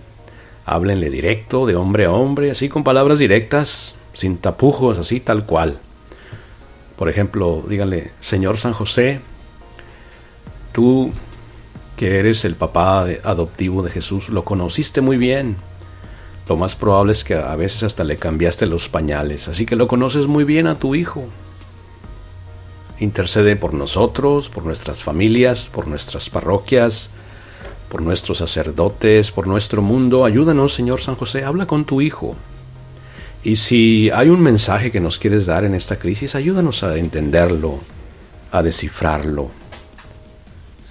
[0.66, 5.80] Háblenle directo, de hombre a hombre, así con palabras directas, sin tapujos, así tal cual.
[6.96, 9.20] Por ejemplo, díganle, Señor San José,
[10.74, 11.12] tú
[11.96, 15.56] que eres el papá adoptivo de Jesús, lo conociste muy bien
[16.48, 19.88] lo más probable es que a veces hasta le cambiaste los pañales, así que lo
[19.88, 21.26] conoces muy bien a tu hijo.
[23.00, 27.12] Intercede por nosotros, por nuestras familias, por nuestras parroquias,
[27.90, 30.26] por nuestros sacerdotes, por nuestro mundo.
[30.26, 32.36] Ayúdanos, Señor San José, habla con tu hijo.
[33.44, 37.80] Y si hay un mensaje que nos quieres dar en esta crisis, ayúdanos a entenderlo,
[38.52, 39.63] a descifrarlo.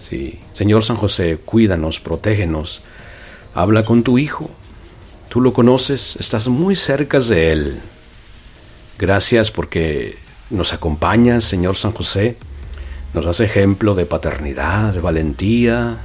[0.03, 2.83] Sí, Señor San José, cuídanos, protégenos.
[3.55, 4.51] Habla con tu hijo.
[5.29, 7.81] Tú lo conoces, estás muy cerca de Él.
[8.99, 10.17] Gracias porque
[10.51, 12.37] nos acompañas, Señor San José.
[13.15, 15.99] Nos das ejemplo de paternidad, de valentía,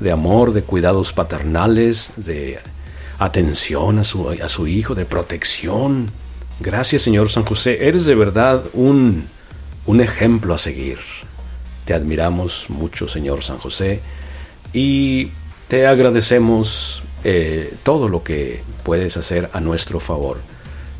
[0.00, 2.58] de amor, de cuidados paternales, de
[3.18, 6.10] atención a su, a su hijo, de protección.
[6.60, 7.88] Gracias, Señor San José.
[7.88, 9.28] Eres de verdad un,
[9.86, 10.98] un ejemplo a seguir.
[11.84, 14.00] Te admiramos mucho, Señor San José,
[14.72, 15.30] y
[15.68, 20.38] te agradecemos eh, todo lo que puedes hacer a nuestro favor.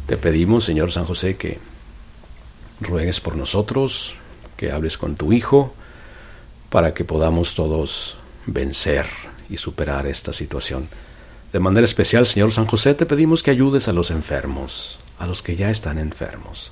[0.06, 1.58] Te pedimos, Señor San José, que
[2.80, 4.16] ruegues por nosotros,
[4.56, 5.74] que hables con tu Hijo,
[6.68, 8.16] para que podamos todos
[8.46, 9.06] vencer
[9.48, 10.88] y superar esta situación.
[11.52, 15.42] De manera especial, Señor San José, te pedimos que ayudes a los enfermos, a los
[15.42, 16.70] que ya están enfermos,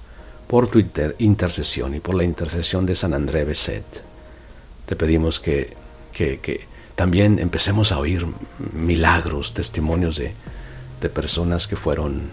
[0.48, 0.82] por tu
[1.18, 4.02] intercesión y por la intercesión de San André Beset.
[4.86, 5.76] Te pedimos que,
[6.12, 8.26] que, que también empecemos a oír
[8.72, 10.32] milagros, testimonios de,
[11.00, 12.30] de personas que fueron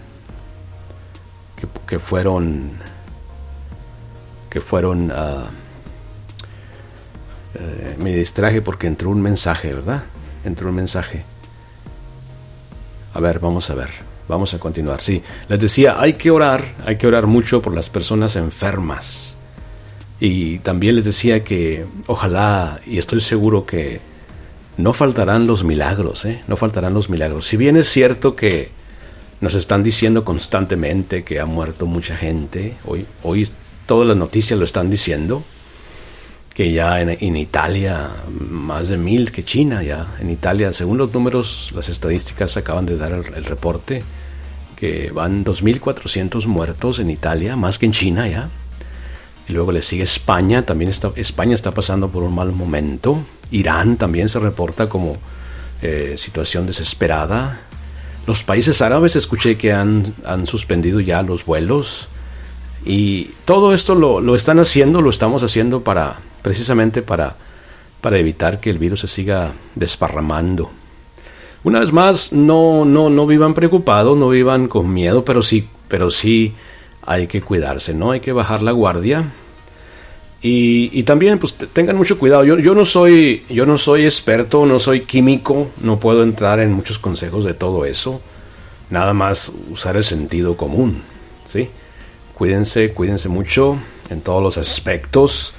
[1.86, 2.72] que, fueron
[4.50, 5.46] que fueron uh,
[7.98, 10.04] me distraje porque entró un mensaje, ¿verdad?
[10.44, 11.24] Entró un mensaje.
[13.14, 13.90] A ver, vamos a ver.
[14.28, 15.00] Vamos a continuar.
[15.00, 19.36] Sí, les decía, hay que orar, hay que orar mucho por las personas enfermas.
[20.18, 24.00] Y también les decía que ojalá, y estoy seguro que
[24.78, 26.42] no faltarán los milagros, ¿eh?
[26.48, 27.46] No faltarán los milagros.
[27.46, 28.70] Si bien es cierto que
[29.40, 33.48] nos están diciendo constantemente que ha muerto mucha gente, hoy, hoy
[33.86, 35.44] todas las noticias lo están diciendo,
[36.56, 40.72] que ya en, Italia más de mil que China ya en Italia.
[40.72, 44.02] Según los números las estadísticas acaban de dar el, reporte
[44.74, 48.48] que van 2.400 muertos en Italia más que en China ya.
[49.46, 53.18] Y luego le sigue España también está España está pasando por un mal momento.
[53.50, 55.18] Irán también se reporta como
[55.82, 57.60] eh, situación desesperada.
[58.26, 62.08] Los países árabes escuché que han, han suspendido ya los vuelos.
[62.86, 66.16] Y todo esto lo, lo están haciendo lo estamos haciendo para
[66.46, 67.34] precisamente para,
[68.00, 70.70] para evitar que el virus se siga desparramando.
[71.64, 76.08] Una vez más, no, no, no vivan preocupados, no vivan con miedo, pero sí, pero
[76.08, 76.54] sí
[77.02, 78.12] hay que cuidarse, ¿no?
[78.12, 79.24] Hay que bajar la guardia.
[80.40, 82.44] Y, también, pues tengan mucho cuidado.
[82.44, 86.70] Yo, yo, no soy, yo no soy experto, no soy químico, no puedo entrar en
[86.70, 88.20] muchos consejos de todo eso.
[88.88, 91.02] Nada más usar el sentido común,
[91.44, 91.68] ¿sí?
[92.34, 93.78] Cuídense, cuídense mucho
[94.10, 95.55] en todos los aspectos.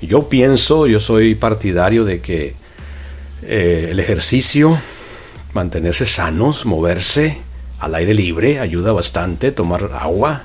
[0.00, 2.54] Yo pienso, yo soy partidario de que
[3.42, 4.78] eh, el ejercicio,
[5.54, 7.38] mantenerse sanos, moverse
[7.80, 10.44] al aire libre, ayuda bastante, tomar agua,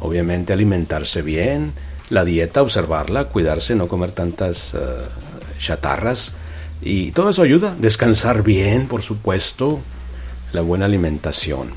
[0.00, 1.72] obviamente alimentarse bien,
[2.08, 4.78] la dieta, observarla, cuidarse, no comer tantas eh,
[5.58, 6.32] chatarras,
[6.82, 9.80] y todo eso ayuda, descansar bien, por supuesto,
[10.52, 11.68] la buena alimentación.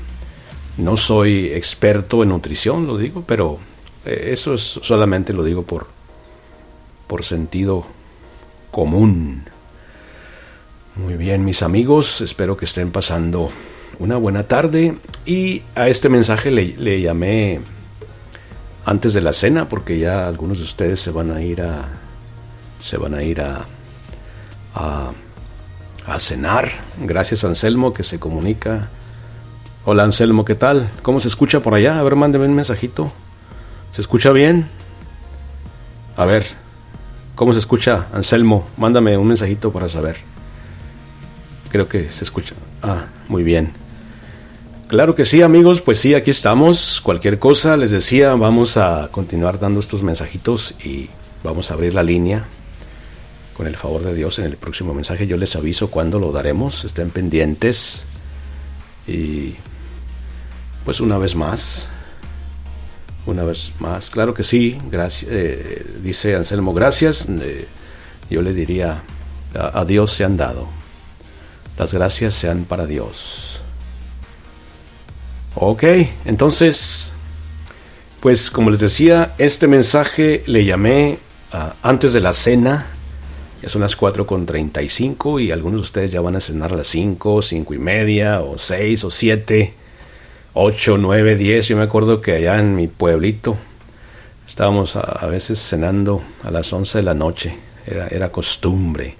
[0.78, 3.60] No soy experto en nutrición, lo digo, pero
[4.04, 5.93] eh, eso es solamente lo digo por
[7.06, 7.86] por sentido
[8.70, 9.44] común.
[10.96, 13.50] Muy bien, mis amigos, espero que estén pasando
[13.98, 17.60] una buena tarde y a este mensaje le, llamé
[18.84, 21.88] antes de la cena porque ya algunos de ustedes se van a ir a
[22.82, 23.64] se van a ir a
[24.74, 25.12] a,
[26.06, 26.70] a cenar.
[27.00, 28.88] Gracias Anselmo que se comunica.
[29.84, 30.90] Hola Anselmo, ¿qué tal?
[31.02, 31.98] ¿Cómo se escucha por allá?
[31.98, 33.12] A ver, mándeme un mensajito.
[33.92, 34.68] ¿Se escucha bien?
[36.16, 36.46] A ver,
[37.34, 38.68] ¿Cómo se escucha, Anselmo?
[38.76, 40.16] Mándame un mensajito para saber.
[41.70, 42.54] Creo que se escucha.
[42.80, 43.72] Ah, muy bien.
[44.86, 47.00] Claro que sí, amigos, pues sí, aquí estamos.
[47.00, 51.08] Cualquier cosa, les decía, vamos a continuar dando estos mensajitos y
[51.42, 52.44] vamos a abrir la línea.
[53.56, 56.84] Con el favor de Dios, en el próximo mensaje yo les aviso cuándo lo daremos.
[56.84, 58.06] Estén pendientes.
[59.08, 59.54] Y
[60.84, 61.88] pues una vez más,
[63.26, 64.10] una vez más.
[64.10, 67.26] Claro que sí, gracias, eh, dice Anselmo, gracias.
[67.28, 67.66] Eh,
[68.30, 69.02] yo le diría,
[69.54, 70.68] a, Dios se han dado.
[71.78, 73.60] Las gracias sean para Dios.
[75.56, 75.84] Ok,
[76.24, 77.12] entonces,
[78.20, 81.18] pues como les decía, este mensaje le llamé
[81.52, 82.86] ah, antes de la cena.
[83.62, 87.40] Ya son las 4.35 y algunos de ustedes ya van a cenar a las 5,
[87.40, 89.83] 5 y media, o 6 o 7.
[90.54, 91.68] 8, 9, 10.
[91.68, 93.56] Yo me acuerdo que allá en mi pueblito
[94.46, 97.58] estábamos a, veces cenando a las 11 de la noche.
[97.86, 99.16] Era, era costumbre.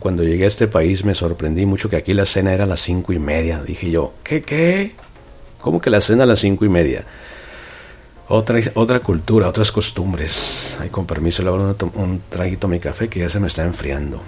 [0.00, 2.80] cuando llegué a este país me sorprendí mucho que aquí la cena era a las
[2.80, 3.62] 5 y media.
[3.62, 4.92] Dije yo, ¿qué, qué?
[5.60, 7.04] ¿Cómo que la cena a las 5 y media?
[8.28, 10.76] Otra, otra cultura, otras costumbres.
[10.80, 13.46] Ay, con permiso, le abro un, un traguito a mi café que ya se me
[13.46, 14.20] está enfriando.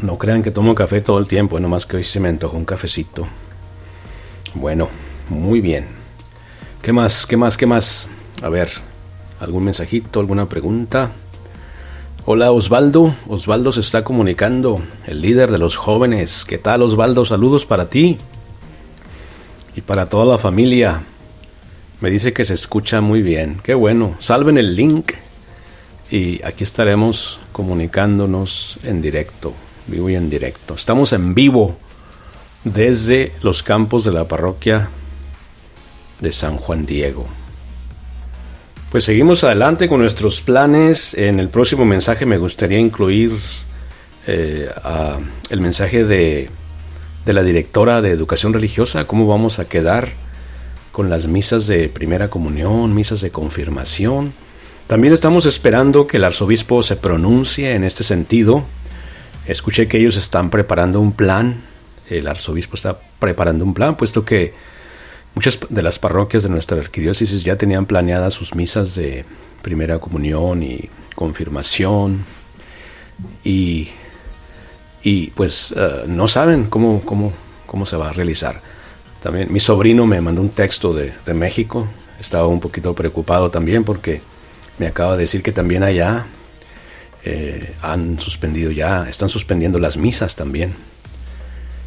[0.00, 2.64] No crean que tomo café todo el tiempo, nomás que hoy se me antojó un
[2.64, 3.26] cafecito.
[4.54, 4.88] Bueno,
[5.28, 5.86] muy bien.
[6.80, 7.26] ¿Qué más?
[7.26, 7.56] ¿Qué más?
[7.56, 8.08] ¿Qué más?
[8.40, 8.70] A ver,
[9.40, 10.20] ¿algún mensajito?
[10.20, 11.10] ¿Alguna pregunta?
[12.26, 16.44] Hola Osvaldo, Osvaldo se está comunicando, el líder de los jóvenes.
[16.44, 17.24] ¿Qué tal Osvaldo?
[17.24, 18.18] Saludos para ti
[19.74, 21.02] y para toda la familia.
[22.00, 23.58] Me dice que se escucha muy bien.
[23.64, 24.14] Qué bueno.
[24.20, 25.14] Salven el link
[26.08, 29.54] y aquí estaremos comunicándonos en directo
[29.88, 30.74] vivo y en directo.
[30.74, 31.76] Estamos en vivo
[32.64, 34.88] desde los campos de la parroquia
[36.20, 37.26] de San Juan Diego.
[38.90, 41.14] Pues seguimos adelante con nuestros planes.
[41.14, 43.32] En el próximo mensaje me gustaría incluir
[44.26, 44.70] eh,
[45.50, 46.50] el mensaje de,
[47.26, 50.12] de la directora de educación religiosa, cómo vamos a quedar
[50.92, 54.32] con las misas de primera comunión, misas de confirmación.
[54.86, 58.64] También estamos esperando que el arzobispo se pronuncie en este sentido
[59.48, 61.62] Escuché que ellos están preparando un plan
[62.10, 64.54] el arzobispo está preparando un plan, puesto que
[65.34, 69.24] muchas de las parroquias de nuestra arquidiócesis ya tenían planeadas sus misas de
[69.62, 72.24] primera comunión y confirmación
[73.44, 73.88] y,
[75.02, 77.32] y pues eh, no saben cómo, cómo,
[77.66, 78.60] cómo se va a realizar.
[79.22, 81.88] También mi sobrino me mandó un texto de, de México,
[82.20, 84.22] estaba un poquito preocupado también porque
[84.78, 86.26] me acaba de decir que también allá
[87.24, 90.74] eh, han suspendido ya, están suspendiendo las misas también.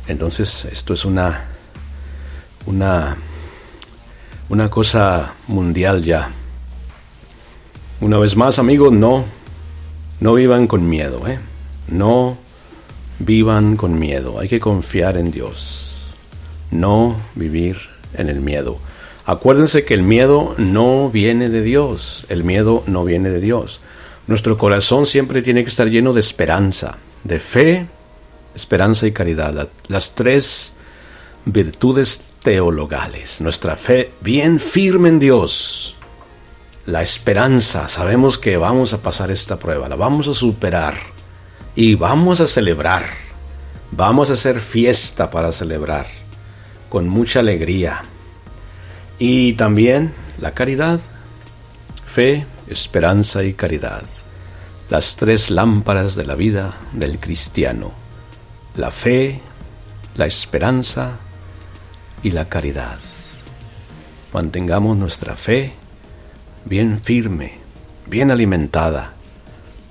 [0.08, 1.46] Entonces esto es una,
[2.66, 3.18] una,
[4.50, 6.32] una cosa mundial ya.
[8.02, 9.26] Una vez más, amigos, no,
[10.20, 11.40] no vivan con miedo, ¿eh?
[11.88, 12.38] No
[13.20, 14.40] vivan con miedo.
[14.40, 16.04] Hay que confiar en Dios.
[16.72, 17.78] No vivir
[18.14, 18.80] en el miedo.
[19.26, 22.26] Acuérdense que el miedo no viene de Dios.
[22.30, 23.82] El miedo no viene de Dios.
[24.28, 27.88] Nuestro corazón siempre tiene que estar lleno de esperanza, de fe,
[28.56, 29.70] esperanza y caridad.
[29.88, 30.74] Las tres
[31.46, 33.42] virtudes teologales.
[33.42, 35.96] Nuestra fe bien firme en Dios
[36.86, 40.96] la esperanza, sabemos que vamos a pasar esta prueba, la vamos a superar
[41.76, 43.06] y vamos a celebrar,
[43.92, 46.08] vamos a hacer fiesta para celebrar
[46.90, 48.02] con mucha alegría.
[49.20, 51.00] Y también la caridad,
[52.08, 54.04] fe, esperanza y caridad,
[54.90, 57.92] las tres lámparas de la vida del cristiano,
[58.76, 59.42] la fe,
[60.16, 61.18] la esperanza
[62.24, 63.00] y la caridad.
[64.34, 65.74] Mantengamos nuestra fe,
[66.66, 67.56] bien firme,
[68.08, 69.14] bien alimentada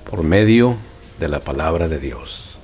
[0.08, 0.76] por medio
[1.18, 2.58] de la palabra de Dios.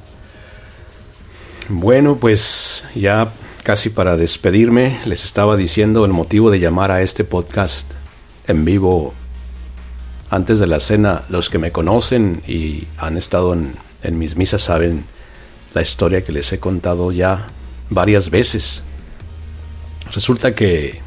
[1.69, 3.33] Bueno, pues ya
[3.65, 7.91] casi para despedirme, les estaba diciendo el motivo de llamar a este podcast
[8.47, 9.13] en vivo
[10.31, 11.23] antes de la cena.
[11.29, 13.77] Los que me conocen y han estado en,
[14.19, 15.05] mis misas saben
[15.75, 17.49] la historia que les he contado ya
[17.91, 18.83] varias veces.
[20.13, 21.01] Resulta que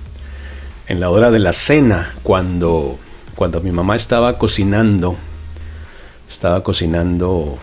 [0.88, 3.00] en la hora de la cena, cuando,
[3.36, 5.18] cuando mi mamá estaba cocinando,
[6.30, 7.58] estaba cocinando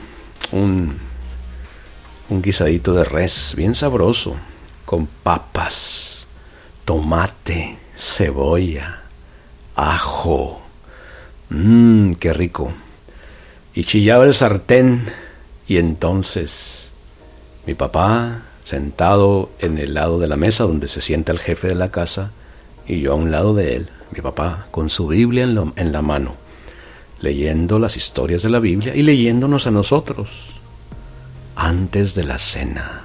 [0.52, 0.96] un,
[2.28, 4.36] un guisadito de res bien sabroso,
[4.84, 6.26] con papas,
[6.84, 9.02] tomate, cebolla,
[9.74, 10.65] ajo.
[11.50, 12.72] Mmm, qué rico.
[13.74, 15.04] Y chillaba el sartén
[15.68, 16.86] y entonces
[17.66, 21.74] mi papá, sentado en el lado de la mesa donde se sienta el jefe de
[21.74, 22.30] la casa,
[22.86, 26.36] y yo a un lado de él, mi papá, con su Biblia en, la mano,
[27.20, 30.52] leyendo las historias de la Biblia y leyéndonos a nosotros
[31.56, 33.02] antes de la cena.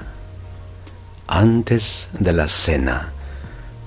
[1.27, 3.11] Antes de la cena.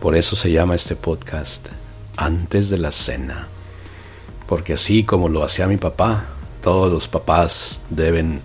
[0.01, 1.69] Por eso se llama este podcast,
[2.17, 3.47] antes de la cena.
[4.47, 6.26] Porque así como lo hacía mi papá,
[6.62, 8.40] todos los papás deben,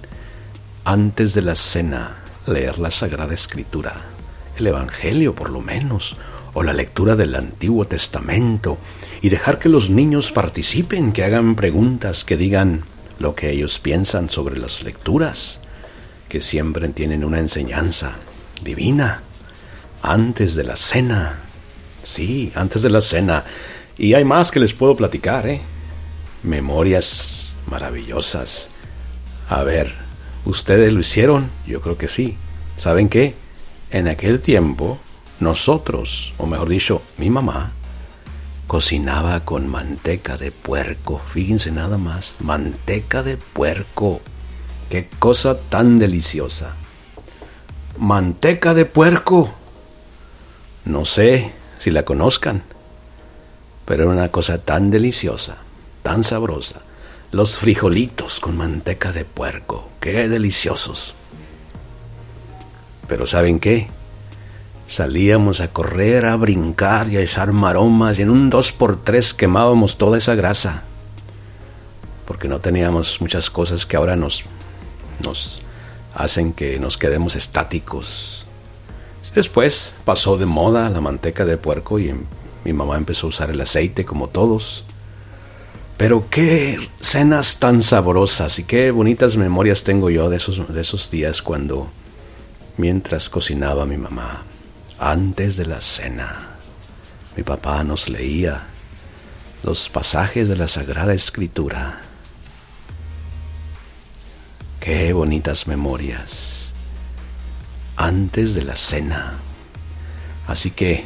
[0.83, 3.93] antes de la cena, leer la Sagrada Escritura,
[4.57, 6.17] el Evangelio por lo menos,
[6.53, 8.77] o la lectura del Antiguo Testamento
[9.21, 12.83] y dejar que los niños participen, que hagan preguntas, que digan
[13.19, 15.61] lo que ellos piensan sobre las lecturas,
[16.27, 18.13] que siempre tienen una enseñanza
[18.63, 19.21] divina
[20.01, 21.39] antes de la cena.
[22.03, 23.43] Sí, antes de la cena.
[23.97, 25.61] Y hay más que les puedo platicar, ¿eh?
[26.43, 28.69] Memorias maravillosas.
[29.49, 29.93] A ver,
[30.45, 31.49] ¿ustedes lo hicieron?
[31.67, 32.37] Yo creo que sí.
[32.77, 33.35] ¿Saben qué?
[33.91, 34.99] En aquel tiempo
[35.39, 37.71] nosotros, o mejor dicho, mi mamá,
[38.67, 41.19] cocinaba con manteca de puerco.
[41.19, 44.21] Fíjense nada más, manteca de puerco.
[44.89, 46.75] Qué cosa tan deliciosa.
[47.97, 49.51] Manteca de puerco.
[50.85, 52.63] No sé si la conozcan,
[53.85, 55.57] pero era una cosa tan deliciosa,
[56.01, 56.81] tan sabrosa.
[57.31, 61.15] Los frijolitos con manteca de puerco, qué deliciosos.
[63.07, 63.87] Pero ¿saben qué?
[64.87, 69.33] Salíamos a correr, a brincar y a echar maromas y en un dos por tres
[69.33, 70.83] quemábamos toda esa grasa.
[72.25, 74.45] Porque no teníamos muchas cosas que ahora nos,
[75.23, 75.61] nos
[76.15, 78.45] hacen que nos quedemos estáticos.
[79.35, 82.15] Después pasó de moda la manteca de puerco y
[82.65, 84.85] mi mamá empezó a usar el aceite como todos.
[85.99, 91.11] Pero qué cenas tan sabrosas y qué bonitas memorias tengo yo de esos, de esos
[91.11, 91.91] días cuando,
[92.77, 94.43] mientras cocinaba mi mamá,
[94.97, 96.55] antes de la cena,
[97.35, 98.63] mi papá nos leía
[99.61, 101.99] los pasajes de la Sagrada Escritura.
[104.79, 106.71] Qué bonitas memorias.
[107.97, 109.33] Antes de la cena.
[110.47, 111.03] Así que,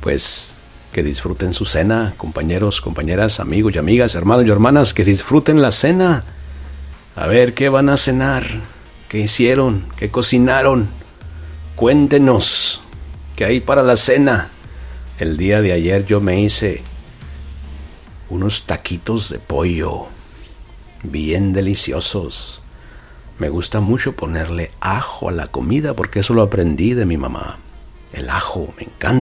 [0.00, 0.53] pues,
[0.94, 5.72] que disfruten su cena, compañeros, compañeras, amigos y amigas, hermanos y hermanas, que disfruten la
[5.72, 6.22] cena.
[7.16, 8.44] A ver, ¿qué van a cenar?
[9.08, 9.86] ¿Qué hicieron?
[9.96, 10.88] ¿Qué cocinaron?
[11.74, 12.80] Cuéntenos,
[13.34, 14.50] ¿qué hay para la cena?
[15.18, 16.84] El día de ayer yo me hice
[18.30, 20.06] unos taquitos de pollo,
[21.02, 22.62] bien deliciosos.
[23.40, 27.58] Me gusta mucho ponerle ajo a la comida porque eso lo aprendí de mi mamá.
[28.12, 29.23] El ajo, me encanta.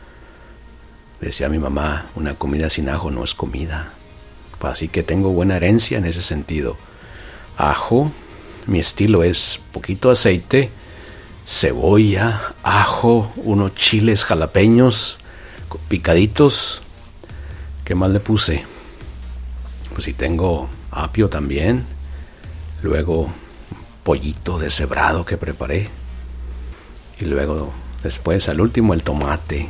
[1.21, 3.93] Decía mi mamá, una comida sin ajo no es comida.
[4.59, 6.77] Así que tengo buena herencia en ese sentido.
[7.57, 8.11] Ajo,
[8.65, 10.71] mi estilo es poquito aceite,
[11.45, 15.19] cebolla, ajo, unos chiles jalapeños
[15.87, 16.81] picaditos.
[17.85, 18.65] ¿Qué más le puse?
[19.93, 21.85] Pues si tengo apio también.
[22.81, 23.31] Luego
[24.03, 25.87] pollito deshebrado que preparé.
[27.19, 29.69] Y luego después al último el tomate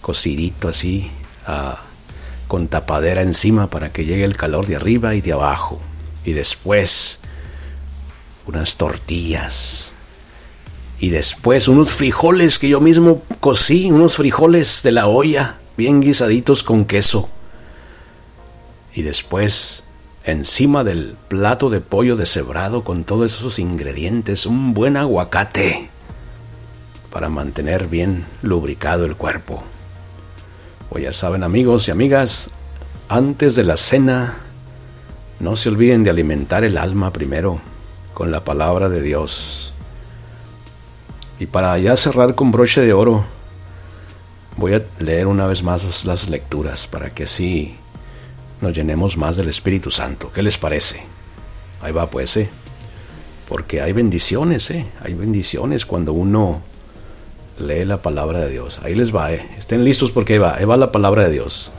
[0.00, 1.10] cocidito así,
[1.46, 1.82] ah,
[2.46, 5.80] con tapadera encima para que llegue el calor de arriba y de abajo.
[6.24, 7.20] Y después
[8.48, 9.92] unas tortillas.
[10.98, 16.64] Y después unos frijoles que yo mismo cocí, unos frijoles de la olla, bien guisaditos
[16.64, 17.28] con queso.
[18.94, 19.84] Y después,
[20.24, 25.88] encima del plato de pollo deshebrado con todos esos ingredientes, un buen aguacate
[27.12, 29.62] para mantener bien lubricado el cuerpo.
[30.90, 32.50] Pues ya saben amigos y amigas,
[33.08, 34.38] antes de la cena,
[35.40, 37.60] no se olviden de alimentar el alma primero
[38.14, 39.74] con la palabra de Dios.
[41.38, 43.24] Y para ya cerrar con broche de oro,
[44.56, 47.76] voy a leer una vez más las lecturas para que así
[48.60, 50.32] nos llenemos más del Espíritu Santo.
[50.32, 51.02] ¿Qué les parece?
[51.80, 52.48] Ahí va pues, ¿eh?
[53.48, 54.86] Porque hay bendiciones, ¿eh?
[55.00, 56.60] Hay bendiciones cuando uno
[57.60, 58.80] lee la palabra de Dios.
[58.82, 59.44] Ahí les va, eh.
[59.58, 61.70] Estén listos porque ahí va, ahí va la palabra de Dios.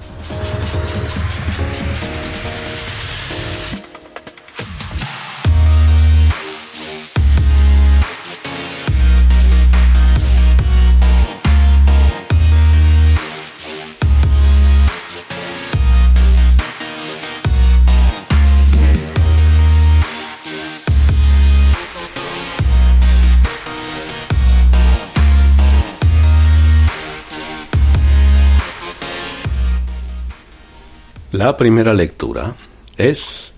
[31.40, 32.54] La primera lectura
[32.98, 33.54] es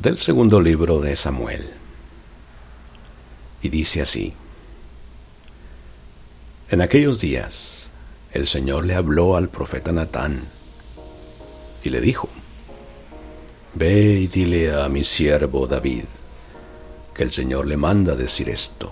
[0.00, 1.70] del segundo libro de Samuel.
[3.62, 4.32] Y dice así,
[6.68, 7.92] En aquellos días
[8.32, 10.42] el Señor le habló al profeta Natán
[11.84, 12.28] y le dijo,
[13.74, 16.06] Ve y dile a mi siervo David
[17.14, 18.90] que el Señor le manda decir esto.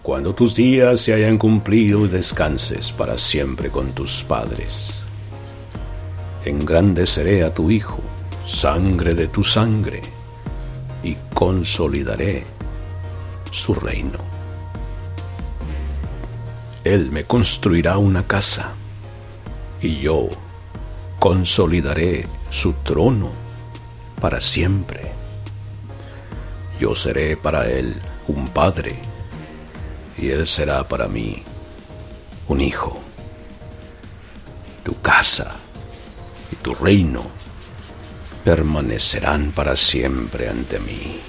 [0.00, 5.06] Cuando tus días se hayan cumplido y descanses para siempre con tus padres
[6.44, 8.00] engrandeceré a tu Hijo,
[8.46, 10.02] sangre de tu sangre,
[11.02, 12.44] y consolidaré
[13.50, 14.18] su reino.
[16.84, 18.72] Él me construirá una casa,
[19.82, 20.28] y yo
[21.18, 23.32] consolidaré su trono
[24.20, 25.12] para siempre.
[26.80, 27.94] Yo seré para él
[28.28, 28.98] un padre,
[30.16, 31.42] y él será para mí
[32.48, 32.98] un hijo.
[34.82, 35.59] Tu casa
[36.62, 37.24] tu reino
[38.44, 41.20] permanecerán para siempre ante mí,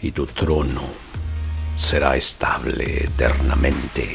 [0.00, 0.82] y tu trono
[1.76, 4.12] será estable eternamente.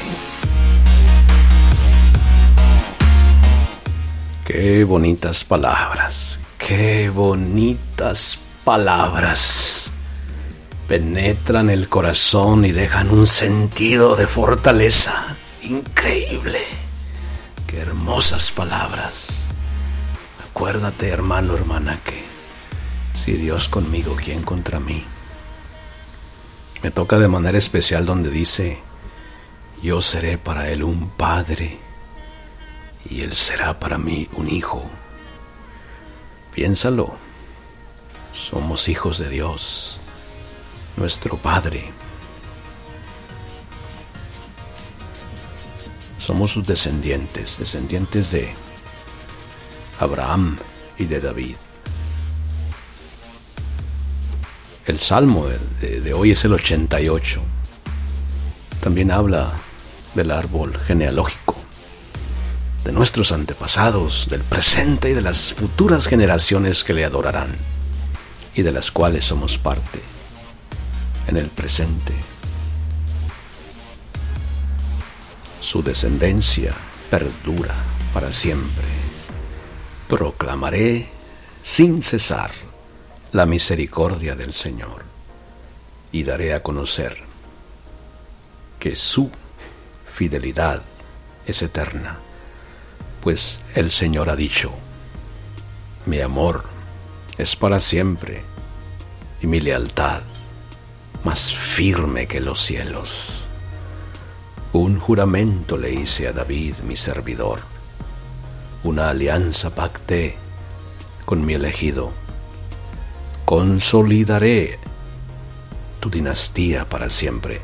[4.44, 9.90] Qué bonitas palabras, qué bonitas palabras.
[10.86, 16.60] Penetran el corazón y dejan un sentido de fortaleza increíble.
[17.66, 19.43] Qué hermosas palabras.
[20.54, 22.22] Acuérdate, hermano, hermana, que
[23.12, 25.04] si Dios conmigo, ¿quién contra mí?
[26.80, 28.78] Me toca de manera especial donde dice,
[29.82, 31.80] yo seré para él un padre
[33.10, 34.88] y él será para mí un hijo.
[36.54, 37.16] Piénsalo,
[38.32, 39.98] somos hijos de Dios,
[40.96, 41.90] nuestro Padre.
[46.20, 48.54] Somos sus descendientes, descendientes de
[49.98, 50.58] Abraham
[50.98, 51.56] y de David.
[54.86, 55.46] El salmo
[55.80, 57.40] de, hoy es el 88.
[58.80, 59.52] También habla
[60.14, 61.56] del árbol genealógico,
[62.84, 67.48] de nuestros antepasados, del presente y de las futuras generaciones que le adorarán
[68.54, 70.00] y de las cuales somos parte
[71.26, 72.12] en el presente.
[75.60, 76.72] Su descendencia
[77.10, 77.74] perdura
[78.12, 79.03] para siempre.
[80.14, 81.08] Proclamaré
[81.64, 82.52] sin cesar
[83.32, 85.02] la misericordia del Señor
[86.12, 87.16] y daré a conocer
[88.78, 89.28] que su
[90.06, 90.82] fidelidad
[91.48, 92.20] es eterna,
[93.24, 94.70] pues el Señor ha dicho,
[96.06, 96.62] mi amor
[97.36, 98.44] es para siempre
[99.42, 100.22] y mi lealtad
[101.24, 103.48] más firme que los cielos.
[104.72, 107.73] Un juramento le hice a David, mi servidor,
[108.84, 110.36] una alianza pacté
[111.24, 112.12] con mi elegido
[113.44, 114.78] consolidaré
[116.00, 117.60] tu dinastía para siempre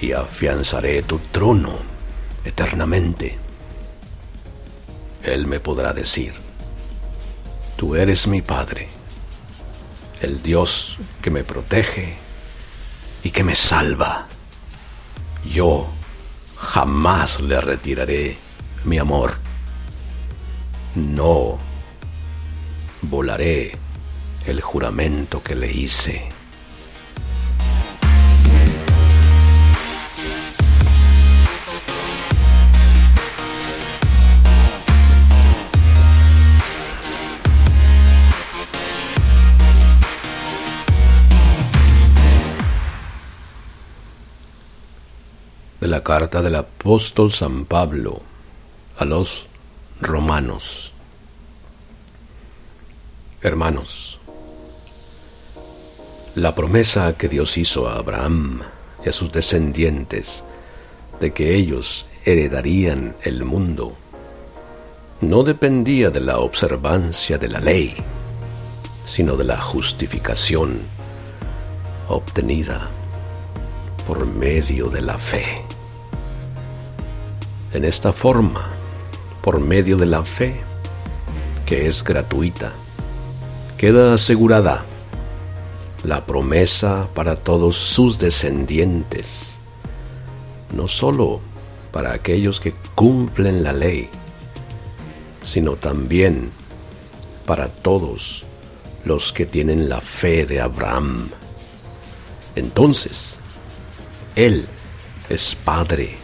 [0.00, 1.78] y afianzaré tu trono
[2.44, 3.38] eternamente.
[5.22, 6.34] Él me podrá decir,
[7.76, 8.88] tú eres mi Padre,
[10.20, 12.16] el Dios que me protege
[13.22, 14.28] y que me salva.
[15.52, 15.88] Yo
[16.56, 18.36] jamás le retiraré
[18.84, 19.45] mi amor.
[20.96, 21.58] No
[23.02, 23.76] volaré
[24.46, 26.30] el juramento que le hice.
[45.78, 48.22] de la carta del apóstol San Pablo
[48.98, 49.46] a los
[50.00, 50.92] romanos.
[53.42, 54.18] Hermanos,
[56.34, 58.62] la promesa que Dios hizo a Abraham
[59.04, 60.44] y a sus descendientes
[61.20, 63.96] de que ellos heredarían el mundo
[65.20, 67.94] no dependía de la observancia de la ley,
[69.04, 70.80] sino de la justificación
[72.08, 72.88] obtenida
[74.06, 75.62] por medio de la fe.
[77.72, 78.75] En esta forma,
[79.46, 80.56] por medio de la fe,
[81.66, 82.72] que es gratuita,
[83.78, 84.84] queda asegurada
[86.02, 89.58] la promesa para todos sus descendientes,
[90.74, 91.38] no sólo
[91.92, 94.08] para aquellos que cumplen la ley,
[95.44, 96.50] sino también
[97.46, 98.44] para todos
[99.04, 101.30] los que tienen la fe de Abraham.
[102.56, 103.38] Entonces,
[104.34, 104.66] Él
[105.28, 106.16] es Padre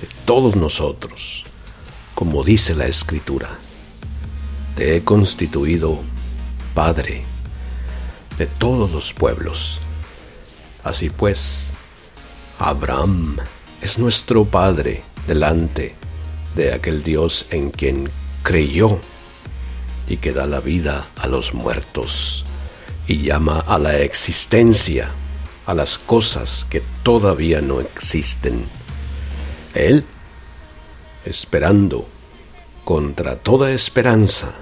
[0.00, 1.44] de todos nosotros,
[2.14, 3.48] como dice la Escritura.
[4.76, 6.00] Te he constituido
[6.74, 7.24] Padre
[8.38, 9.80] de todos los pueblos.
[10.82, 11.68] Así pues,
[12.58, 13.36] Abraham
[13.80, 15.94] es nuestro Padre delante
[16.54, 18.10] de aquel Dios en quien
[18.42, 19.00] creyó
[20.08, 22.44] y que da la vida a los muertos
[23.06, 25.10] y llama a la existencia
[25.66, 28.66] a las cosas que todavía no existen.
[29.74, 30.04] Él,
[31.24, 32.06] esperando
[32.84, 34.54] contra toda esperanza,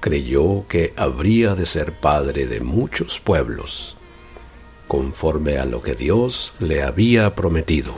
[0.00, 3.96] creyó que habría de ser padre de muchos pueblos,
[4.86, 7.94] conforme a lo que Dios le había prometido.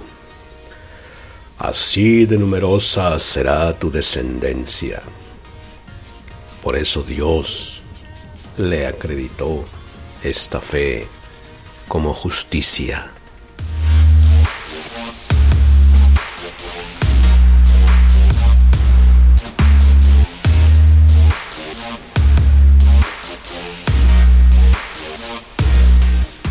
[1.58, 5.02] Así de numerosa será tu descendencia.
[6.62, 7.82] Por eso Dios
[8.58, 9.64] le acreditó
[10.22, 11.06] esta fe
[11.88, 13.10] como justicia.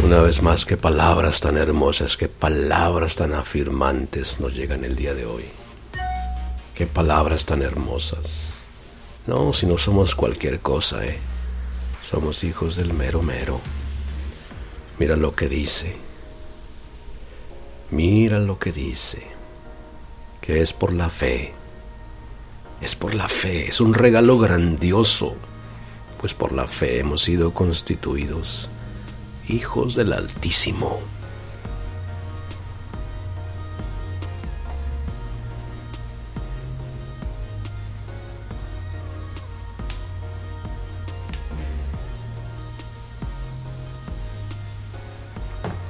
[0.05, 5.15] Una vez más, qué palabras tan hermosas, qué palabras tan afirmantes nos llegan el día
[5.15, 5.45] de hoy.
[6.75, 8.59] Qué palabras tan hermosas.
[9.25, 11.17] No, si no somos cualquier cosa, ¿eh?
[12.07, 13.59] Somos hijos del mero mero.
[14.99, 15.95] Mira lo que dice.
[17.89, 19.25] Mira lo que dice.
[20.39, 21.51] Que es por la fe.
[22.79, 23.69] Es por la fe.
[23.69, 25.33] Es un regalo grandioso.
[26.21, 28.69] Pues por la fe hemos sido constituidos
[29.47, 30.99] hijos del Altísimo.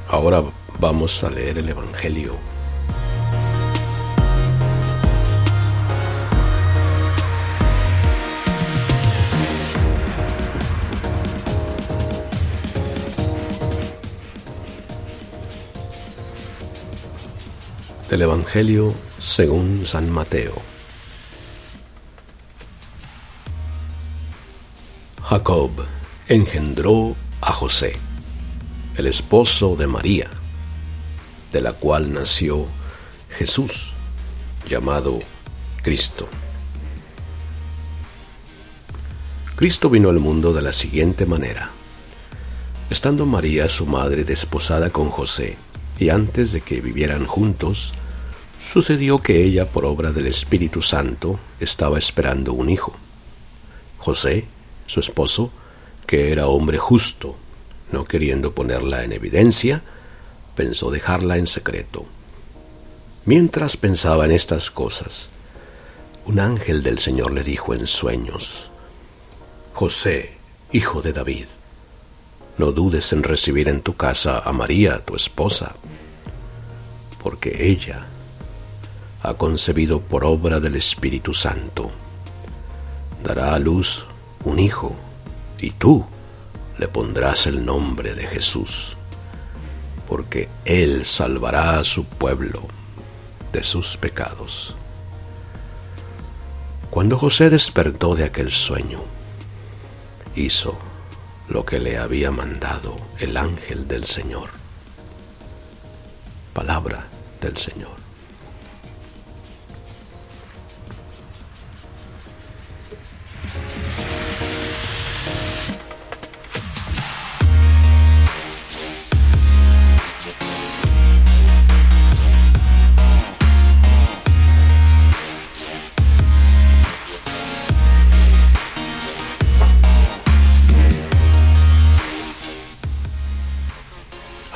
[0.10, 0.44] Ahora
[0.80, 2.55] vamos a leer el Evangelio.
[18.10, 20.54] Del Evangelio según San Mateo.
[25.24, 25.72] Jacob
[26.28, 27.94] engendró a José
[28.96, 30.30] el esposo de María,
[31.52, 32.68] de la cual nació
[33.32, 33.94] Jesús,
[34.70, 35.20] llamado
[35.82, 36.28] Cristo.
[39.56, 41.72] Cristo vino al mundo de la siguiente manera.
[42.92, 45.58] Estando María, su madre, desposada con José,
[46.00, 47.94] y antes de que vivieran juntos,
[48.60, 52.94] sucedió que ella, por obra del Espíritu Santo, estaba esperando un hijo.
[54.00, 54.46] José,
[54.86, 55.52] su esposo,
[56.06, 57.36] que era hombre justo,
[57.92, 59.82] no queriendo ponerla en evidencia,
[60.56, 62.06] pensó dejarla en secreto.
[63.26, 65.30] Mientras pensaba en estas cosas,
[66.26, 68.70] un ángel del Señor le dijo en sueños,
[69.74, 70.38] José,
[70.72, 71.48] hijo de David,
[72.58, 75.76] no dudes en recibir en tu casa a María, tu esposa,
[77.22, 78.06] porque ella
[79.24, 81.92] ha concebido por obra del Espíritu Santo.
[83.24, 84.06] Dará a luz
[84.44, 84.96] un hijo,
[85.60, 86.06] y tú
[86.78, 88.96] le pondrás el nombre de Jesús,
[90.08, 92.62] porque Él salvará a su pueblo
[93.52, 94.76] de sus pecados.
[96.90, 99.02] Cuando José despertó de aquel sueño,
[100.36, 100.78] hizo
[101.48, 104.50] lo que le había mandado el ángel del Señor.
[106.54, 107.06] Palabra
[107.42, 108.05] del Señor.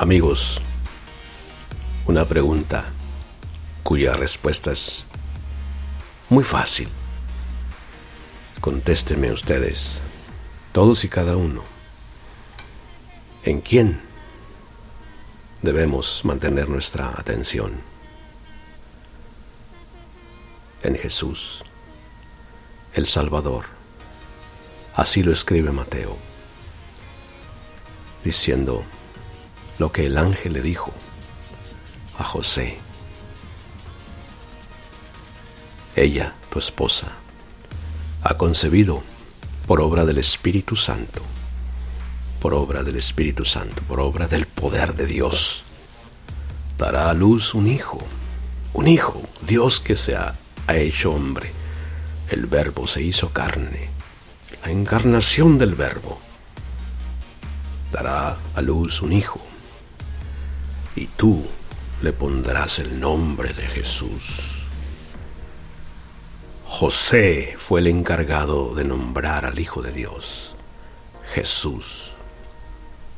[0.00, 0.62] Amigos,
[2.06, 2.86] una pregunta
[3.82, 5.04] cuya respuesta es
[6.30, 6.88] muy fácil.
[8.62, 10.00] Contéstenme ustedes,
[10.72, 11.64] todos y cada uno.
[13.44, 14.00] ¿En quién
[15.60, 17.82] debemos mantener nuestra atención?
[20.82, 21.62] En Jesús,
[22.94, 23.66] el Salvador.
[24.96, 26.16] Así lo escribe Mateo,
[28.24, 28.82] diciendo,
[29.80, 30.92] lo que el ángel le dijo
[32.18, 32.76] a José.
[35.96, 37.08] Ella, tu esposa,
[38.22, 39.02] ha concebido
[39.66, 41.22] por obra del Espíritu Santo,
[42.40, 45.64] por obra del Espíritu Santo, por obra del poder de Dios.
[46.76, 48.00] Dará a luz un hijo,
[48.74, 50.34] un hijo, Dios que se ha,
[50.68, 51.52] hecho hombre.
[52.28, 53.88] El verbo se hizo carne,
[54.62, 56.20] la encarnación del verbo.
[57.90, 59.49] Dará a luz un hijo
[60.96, 61.46] y tú
[62.02, 64.66] le pondrás el nombre de Jesús.
[66.64, 70.54] José fue el encargado de nombrar al Hijo de Dios,
[71.34, 72.12] Jesús.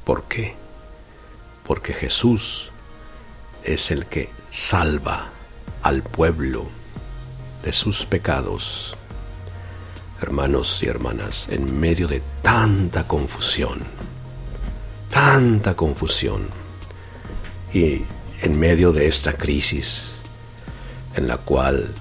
[0.04, 0.54] ¿Por qué?
[1.64, 2.70] Porque Jesús
[3.62, 5.30] es el que salva
[5.82, 6.66] al pueblo
[7.62, 8.96] de sus pecados.
[10.20, 13.82] Hermanos y hermanas, en medio de tanta confusión,
[15.10, 16.61] tanta confusión,
[17.72, 18.02] y
[18.42, 20.20] en medio de esta crisis
[21.14, 21.94] en la cual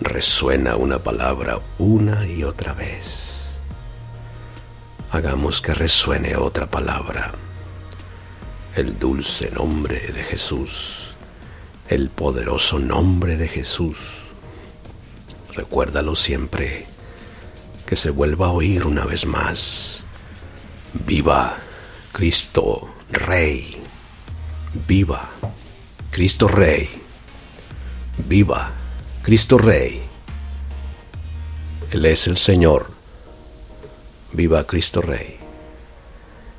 [0.00, 3.58] resuena una palabra una y otra vez,
[5.10, 7.32] hagamos que resuene otra palabra,
[8.76, 11.14] el dulce nombre de Jesús,
[11.88, 14.24] el poderoso nombre de Jesús.
[15.54, 16.86] Recuérdalo siempre,
[17.86, 20.04] que se vuelva a oír una vez más.
[21.06, 21.56] Viva
[22.12, 23.87] Cristo Rey.
[24.86, 25.28] Viva
[26.10, 26.88] Cristo Rey.
[28.28, 28.70] Viva
[29.22, 30.02] Cristo Rey.
[31.90, 32.90] Él es el Señor.
[34.32, 35.36] Viva Cristo Rey.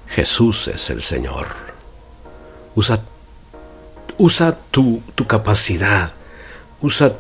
[0.07, 1.47] Jesús es el Señor.
[2.75, 3.01] Usa,
[4.17, 6.13] usa tu, tu capacidad.
[6.81, 7.13] Usa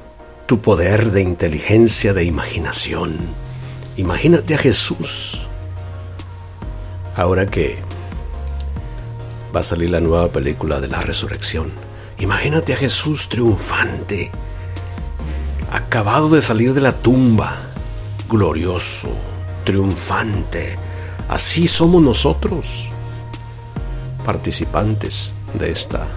[0.47, 3.17] tu poder de inteligencia, de imaginación.
[3.97, 5.47] Imagínate a Jesús.
[7.15, 7.88] Ahora que
[9.55, 11.71] va a salir la nueva película de la resurrección.
[12.19, 14.31] Imagínate a Jesús triunfante,
[15.71, 17.55] acabado de salir de la tumba,
[18.29, 19.09] glorioso,
[19.63, 20.77] triunfante.
[21.27, 22.89] Así somos nosotros,
[24.25, 26.07] participantes de esta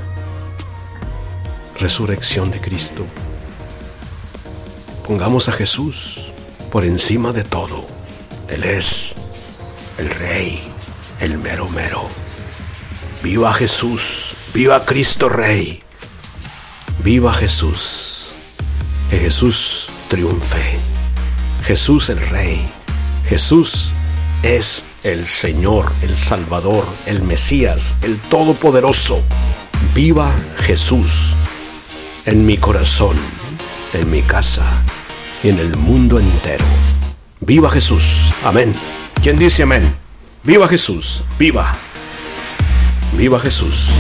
[1.79, 3.05] resurrección de Cristo.
[5.07, 6.33] Pongamos a Jesús
[6.71, 7.85] por encima de todo.
[8.49, 9.15] Él es
[9.99, 10.63] el Rey,
[11.21, 12.22] el mero mero.
[13.23, 15.81] Viva Jesús, viva Cristo Rey.
[17.05, 18.31] Viva Jesús.
[19.09, 20.77] Que Jesús triunfe.
[21.65, 22.61] Jesús el Rey.
[23.29, 23.93] Jesús
[24.43, 29.23] es el Señor, el Salvador, el Mesías, el Todopoderoso.
[29.95, 31.37] Viva Jesús
[32.27, 33.17] en mi corazón,
[33.95, 34.65] en mi casa
[35.45, 36.65] y en el mundo entero.
[37.39, 38.33] Viva Jesús.
[38.45, 38.73] Amén.
[39.23, 39.95] ¿Quién dice amén?
[40.43, 41.23] Viva Jesús.
[41.39, 41.73] Viva.
[43.13, 43.91] Viva Jesús.